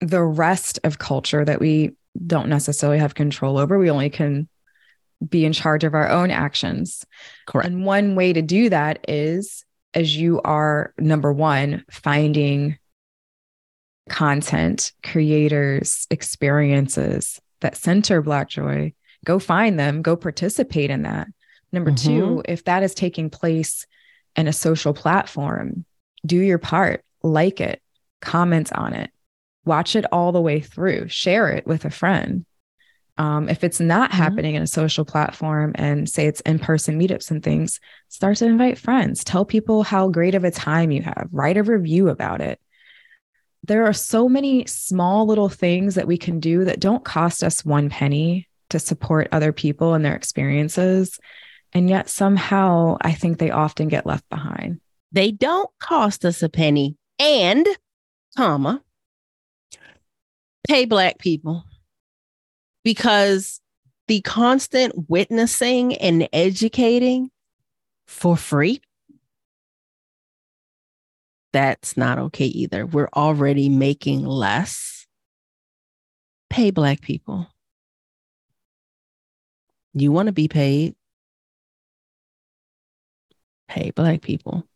the 0.00 0.22
rest 0.22 0.78
of 0.84 0.98
culture 0.98 1.44
that 1.44 1.60
we 1.60 1.92
don't 2.26 2.48
necessarily 2.48 2.98
have 2.98 3.14
control 3.14 3.58
over. 3.58 3.78
We 3.78 3.90
only 3.90 4.08
can 4.08 4.48
be 5.28 5.44
in 5.44 5.52
charge 5.52 5.84
of 5.84 5.92
our 5.92 6.08
own 6.08 6.30
actions. 6.30 7.04
Correct. 7.46 7.66
And 7.66 7.84
one 7.84 8.14
way 8.14 8.32
to 8.32 8.40
do 8.40 8.70
that 8.70 9.04
is 9.06 9.66
as 9.92 10.16
you 10.16 10.40
are 10.42 10.94
number 10.98 11.30
one, 11.30 11.84
finding 11.90 12.78
content, 14.08 14.92
creators, 15.02 16.06
experiences 16.10 17.38
that 17.60 17.76
center 17.76 18.22
Black 18.22 18.48
joy, 18.48 18.94
go 19.26 19.38
find 19.38 19.78
them, 19.78 20.00
go 20.00 20.16
participate 20.16 20.88
in 20.88 21.02
that. 21.02 21.28
Number 21.72 21.90
Mhm. 21.90 21.96
two, 22.02 22.42
if 22.46 22.64
that 22.64 22.82
is 22.82 22.94
taking 22.94 23.28
place 23.28 23.86
in 24.36 24.46
a 24.46 24.52
social 24.52 24.94
platform, 24.94 25.84
do 26.24 26.38
your 26.38 26.58
part, 26.58 27.04
like 27.22 27.60
it, 27.60 27.82
comment 28.22 28.72
on 28.72 28.94
it, 28.94 29.10
watch 29.66 29.96
it 29.96 30.06
all 30.12 30.32
the 30.32 30.40
way 30.40 30.60
through, 30.60 31.08
share 31.08 31.48
it 31.48 31.66
with 31.66 31.84
a 31.84 31.90
friend. 31.90 32.46
Um, 33.18 33.48
if 33.48 33.64
it's 33.64 33.80
not 33.80 34.10
Mhm. 34.10 34.14
happening 34.14 34.54
in 34.54 34.62
a 34.62 34.66
social 34.66 35.04
platform 35.04 35.72
and 35.74 36.08
say 36.08 36.26
it's 36.26 36.42
in 36.42 36.58
person 36.58 36.98
meetups 36.98 37.30
and 37.30 37.42
things, 37.42 37.80
start 38.08 38.36
to 38.38 38.46
invite 38.46 38.78
friends, 38.78 39.24
tell 39.24 39.44
people 39.44 39.82
how 39.82 40.08
great 40.08 40.34
of 40.34 40.44
a 40.44 40.50
time 40.50 40.90
you 40.90 41.02
have, 41.02 41.28
write 41.32 41.56
a 41.56 41.62
review 41.62 42.08
about 42.08 42.40
it. 42.40 42.60
There 43.64 43.86
are 43.86 43.92
so 43.94 44.28
many 44.28 44.66
small 44.66 45.26
little 45.26 45.48
things 45.48 45.96
that 45.96 46.06
we 46.06 46.18
can 46.18 46.38
do 46.38 46.64
that 46.66 46.78
don't 46.78 47.04
cost 47.04 47.42
us 47.42 47.64
one 47.64 47.88
penny 47.88 48.46
to 48.70 48.78
support 48.78 49.28
other 49.32 49.52
people 49.52 49.94
and 49.94 50.04
their 50.04 50.14
experiences. 50.14 51.18
And 51.72 51.88
yet, 51.90 52.08
somehow, 52.08 52.96
I 53.00 53.12
think 53.12 53.38
they 53.38 53.50
often 53.50 53.88
get 53.88 54.06
left 54.06 54.28
behind. 54.28 54.80
They 55.12 55.30
don't 55.30 55.70
cost 55.78 56.24
us 56.24 56.42
a 56.42 56.48
penny 56.48 56.96
and, 57.18 57.66
comma, 58.36 58.82
pay 60.66 60.84
Black 60.84 61.18
people 61.18 61.64
because 62.84 63.60
the 64.08 64.20
constant 64.20 65.08
witnessing 65.08 65.94
and 65.96 66.28
educating 66.32 67.30
for 68.06 68.36
free, 68.36 68.80
that's 71.52 71.96
not 71.96 72.18
okay 72.18 72.46
either. 72.46 72.86
We're 72.86 73.08
already 73.14 73.68
making 73.68 74.24
less. 74.24 75.06
Pay 76.50 76.70
Black 76.70 77.00
people. 77.00 77.48
You 79.98 80.12
want 80.12 80.26
to 80.26 80.32
be 80.32 80.46
paid? 80.46 80.94
Pay 83.66 83.92
Black 83.92 84.20
people. 84.20 84.68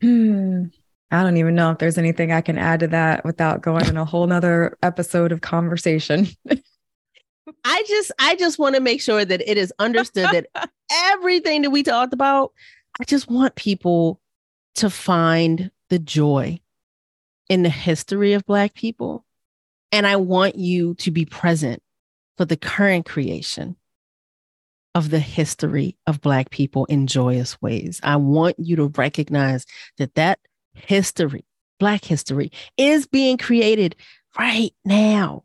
Hmm. 0.00 0.64
I 1.12 1.22
don't 1.22 1.36
even 1.36 1.54
know 1.54 1.70
if 1.70 1.78
there's 1.78 1.96
anything 1.96 2.32
I 2.32 2.40
can 2.40 2.58
add 2.58 2.80
to 2.80 2.88
that 2.88 3.24
without 3.24 3.62
going 3.62 3.86
in 3.86 3.96
a 3.96 4.04
whole 4.04 4.26
nother 4.26 4.76
episode 4.82 5.30
of 5.30 5.42
conversation. 5.42 6.26
I 7.64 7.84
just 7.86 8.10
I 8.18 8.34
just 8.34 8.58
want 8.58 8.74
to 8.74 8.80
make 8.80 9.00
sure 9.00 9.24
that 9.24 9.48
it 9.48 9.56
is 9.56 9.72
understood 9.78 10.28
that 10.32 10.46
everything 10.92 11.62
that 11.62 11.70
we 11.70 11.84
talked 11.84 12.12
about, 12.12 12.52
I 13.00 13.04
just 13.04 13.30
want 13.30 13.54
people 13.54 14.20
to 14.76 14.90
find 14.90 15.70
the 15.88 16.00
joy 16.00 16.60
in 17.48 17.62
the 17.62 17.70
history 17.70 18.32
of 18.32 18.44
black 18.44 18.74
people. 18.74 19.24
And 19.92 20.04
I 20.04 20.16
want 20.16 20.56
you 20.56 20.94
to 20.94 21.12
be 21.12 21.24
present 21.24 21.80
for 22.40 22.46
the 22.46 22.56
current 22.56 23.04
creation 23.04 23.76
of 24.94 25.10
the 25.10 25.20
history 25.20 25.98
of 26.06 26.22
black 26.22 26.48
people 26.48 26.86
in 26.86 27.06
joyous 27.06 27.60
ways. 27.60 28.00
I 28.02 28.16
want 28.16 28.56
you 28.58 28.76
to 28.76 28.86
recognize 28.96 29.66
that 29.98 30.14
that 30.14 30.38
history, 30.72 31.44
black 31.78 32.02
history 32.02 32.50
is 32.78 33.06
being 33.06 33.36
created 33.36 33.94
right 34.38 34.72
now 34.86 35.44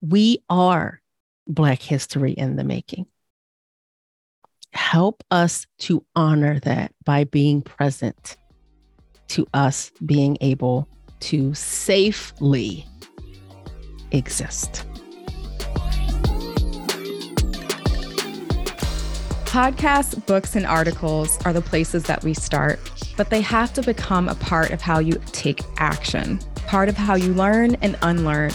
we 0.00 0.38
are 0.48 1.00
Black 1.46 1.82
history 1.82 2.32
in 2.32 2.56
the 2.56 2.64
making. 2.64 3.06
Help 4.72 5.24
us 5.30 5.66
to 5.78 6.04
honor 6.14 6.60
that 6.60 6.92
by 7.04 7.24
being 7.24 7.62
present 7.62 8.36
to 9.28 9.46
us 9.54 9.90
being 10.06 10.36
able 10.40 10.88
to 11.20 11.52
safely 11.54 12.86
exist. 14.10 14.84
Podcasts, 19.54 20.26
books, 20.26 20.56
and 20.56 20.66
articles 20.66 21.38
are 21.44 21.52
the 21.52 21.60
places 21.60 22.02
that 22.02 22.24
we 22.24 22.34
start. 22.34 22.80
but 23.16 23.30
they 23.30 23.40
have 23.40 23.72
to 23.74 23.82
become 23.82 24.28
a 24.28 24.34
part 24.34 24.72
of 24.72 24.80
how 24.80 24.98
you 24.98 25.12
take 25.26 25.60
action, 25.76 26.40
part 26.66 26.88
of 26.88 26.96
how 26.96 27.14
you 27.14 27.32
learn 27.34 27.76
and 27.76 27.96
unlearn, 28.02 28.50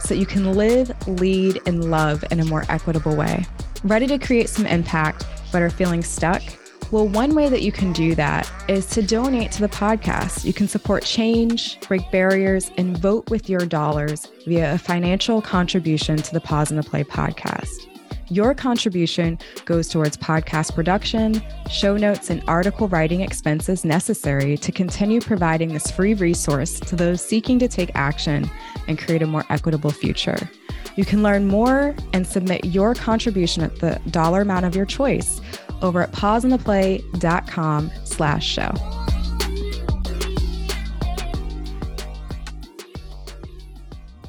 so 0.00 0.12
you 0.12 0.26
can 0.26 0.52
live, 0.52 0.92
lead, 1.08 1.58
and 1.64 1.90
love 1.90 2.22
in 2.30 2.40
a 2.40 2.44
more 2.44 2.66
equitable 2.68 3.16
way. 3.16 3.46
Ready 3.84 4.06
to 4.06 4.18
create 4.18 4.50
some 4.50 4.66
impact, 4.66 5.24
but 5.50 5.62
are 5.62 5.70
feeling 5.70 6.02
stuck? 6.02 6.42
Well, 6.90 7.08
one 7.08 7.34
way 7.34 7.48
that 7.48 7.62
you 7.62 7.72
can 7.72 7.94
do 7.94 8.14
that 8.16 8.46
is 8.68 8.84
to 8.88 9.02
donate 9.02 9.50
to 9.52 9.62
the 9.62 9.68
podcast. 9.70 10.44
You 10.44 10.52
can 10.52 10.68
support 10.68 11.06
change, 11.06 11.80
break 11.88 12.02
barriers, 12.12 12.70
and 12.76 12.98
vote 12.98 13.30
with 13.30 13.48
your 13.48 13.64
dollars 13.64 14.28
via 14.46 14.74
a 14.74 14.78
financial 14.78 15.40
contribution 15.40 16.18
to 16.18 16.34
the 16.34 16.40
Pause 16.42 16.72
on 16.72 16.76
the 16.76 16.82
Play 16.82 17.02
podcast. 17.02 17.93
Your 18.30 18.54
contribution 18.54 19.38
goes 19.66 19.88
towards 19.88 20.16
podcast 20.16 20.74
production, 20.74 21.42
show 21.70 21.96
notes, 21.96 22.30
and 22.30 22.42
article 22.48 22.88
writing 22.88 23.20
expenses 23.20 23.84
necessary 23.84 24.56
to 24.58 24.72
continue 24.72 25.20
providing 25.20 25.74
this 25.74 25.90
free 25.90 26.14
resource 26.14 26.80
to 26.80 26.96
those 26.96 27.20
seeking 27.20 27.58
to 27.58 27.68
take 27.68 27.90
action 27.94 28.50
and 28.88 28.98
create 28.98 29.22
a 29.22 29.26
more 29.26 29.44
equitable 29.50 29.90
future. 29.90 30.48
You 30.96 31.04
can 31.04 31.22
learn 31.22 31.48
more 31.48 31.94
and 32.12 32.26
submit 32.26 32.64
your 32.64 32.94
contribution 32.94 33.62
at 33.62 33.78
the 33.80 34.00
dollar 34.10 34.40
amount 34.40 34.64
of 34.64 34.74
your 34.74 34.86
choice 34.86 35.40
over 35.82 36.02
at 36.02 36.12
pauseontheplay.com 36.12 37.90
slash 38.04 38.46
show. 38.46 38.72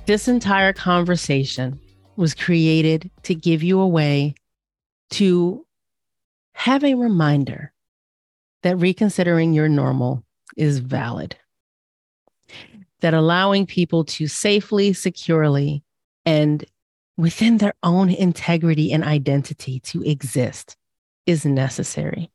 This 0.05 0.27
entire 0.27 0.73
conversation 0.73 1.79
was 2.15 2.33
created 2.33 3.11
to 3.23 3.35
give 3.35 3.63
you 3.63 3.79
a 3.79 3.87
way 3.87 4.35
to 5.11 5.65
have 6.53 6.83
a 6.83 6.95
reminder 6.95 7.73
that 8.63 8.77
reconsidering 8.77 9.53
your 9.53 9.69
normal 9.69 10.23
is 10.57 10.79
valid, 10.79 11.35
that 13.01 13.13
allowing 13.13 13.65
people 13.65 14.05
to 14.05 14.27
safely, 14.27 14.93
securely, 14.93 15.83
and 16.25 16.65
within 17.17 17.57
their 17.57 17.73
own 17.83 18.09
integrity 18.09 18.91
and 18.91 19.03
identity 19.03 19.79
to 19.81 20.01
exist 20.03 20.75
is 21.25 21.45
necessary. 21.45 22.31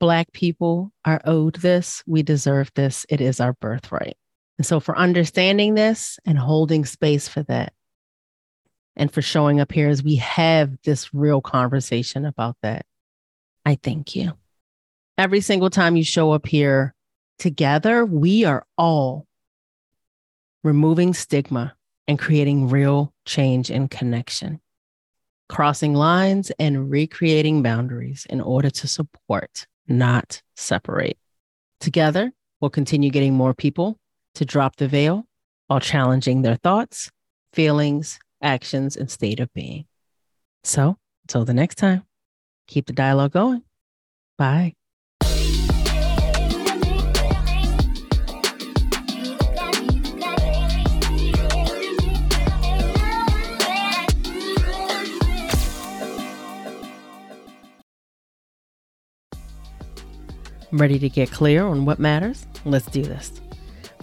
Black 0.00 0.32
people 0.32 0.92
are 1.04 1.20
owed 1.24 1.56
this. 1.56 2.02
We 2.06 2.22
deserve 2.22 2.70
this. 2.74 3.06
It 3.08 3.20
is 3.20 3.40
our 3.40 3.52
birthright. 3.54 4.16
And 4.58 4.66
so, 4.66 4.80
for 4.80 4.96
understanding 4.96 5.74
this 5.74 6.18
and 6.24 6.38
holding 6.38 6.84
space 6.84 7.26
for 7.28 7.42
that, 7.44 7.72
and 8.96 9.12
for 9.12 9.22
showing 9.22 9.60
up 9.60 9.72
here 9.72 9.88
as 9.88 10.02
we 10.02 10.16
have 10.16 10.76
this 10.84 11.12
real 11.12 11.40
conversation 11.40 12.24
about 12.24 12.56
that. 12.62 12.86
I 13.64 13.76
thank 13.82 14.14
you. 14.14 14.34
Every 15.16 15.40
single 15.40 15.70
time 15.70 15.96
you 15.96 16.04
show 16.04 16.32
up 16.32 16.46
here 16.46 16.94
together, 17.38 18.04
we 18.04 18.44
are 18.44 18.66
all 18.76 19.26
removing 20.62 21.14
stigma 21.14 21.74
and 22.06 22.18
creating 22.18 22.68
real 22.68 23.12
change 23.24 23.70
and 23.70 23.90
connection, 23.90 24.60
crossing 25.48 25.94
lines 25.94 26.50
and 26.58 26.90
recreating 26.90 27.62
boundaries 27.62 28.26
in 28.28 28.40
order 28.40 28.70
to 28.70 28.88
support, 28.88 29.66
not 29.86 30.42
separate. 30.56 31.18
Together, 31.80 32.32
we'll 32.60 32.70
continue 32.70 33.10
getting 33.10 33.34
more 33.34 33.54
people 33.54 33.98
to 34.34 34.44
drop 34.44 34.76
the 34.76 34.88
veil 34.88 35.24
while 35.66 35.80
challenging 35.80 36.42
their 36.42 36.56
thoughts, 36.56 37.10
feelings, 37.52 38.18
actions, 38.44 38.96
and 38.96 39.10
state 39.10 39.40
of 39.40 39.52
being. 39.54 39.86
So 40.62 40.98
until 41.24 41.44
the 41.44 41.54
next 41.54 41.76
time, 41.76 42.04
keep 42.68 42.86
the 42.86 42.92
dialogue 42.92 43.32
going. 43.32 43.62
Bye. 44.38 44.74
Ready 60.72 60.98
to 60.98 61.08
get 61.08 61.30
clear 61.30 61.64
on 61.64 61.84
what 61.84 62.00
matters? 62.00 62.48
Let's 62.64 62.86
do 62.86 63.02
this. 63.02 63.40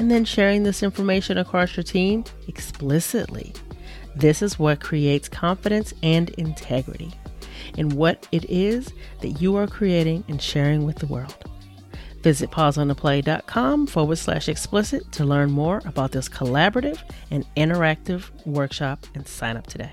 and 0.00 0.10
then 0.10 0.24
sharing 0.24 0.62
this 0.62 0.82
information 0.82 1.36
across 1.36 1.76
your 1.76 1.84
team 1.84 2.24
explicitly. 2.48 3.52
This 4.16 4.40
is 4.40 4.58
what 4.58 4.80
creates 4.80 5.28
confidence 5.28 5.92
and 6.02 6.30
integrity 6.30 7.12
in 7.76 7.90
what 7.90 8.26
it 8.32 8.46
is 8.48 8.94
that 9.20 9.42
you 9.42 9.56
are 9.56 9.66
creating 9.66 10.24
and 10.26 10.40
sharing 10.40 10.86
with 10.86 10.96
the 10.96 11.06
world. 11.06 11.36
Visit 12.22 12.50
pauseontheplay.com 12.50 13.88
forward 13.88 14.16
slash 14.16 14.48
explicit 14.48 15.12
to 15.12 15.26
learn 15.26 15.50
more 15.50 15.82
about 15.84 16.12
this 16.12 16.30
collaborative 16.30 16.98
and 17.30 17.44
interactive 17.54 18.30
workshop 18.46 19.06
and 19.14 19.28
sign 19.28 19.58
up 19.58 19.66
today. 19.66 19.92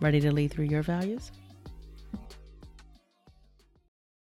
Ready 0.00 0.20
to 0.20 0.32
lead 0.32 0.50
through 0.50 0.66
your 0.66 0.82
values? 0.82 1.32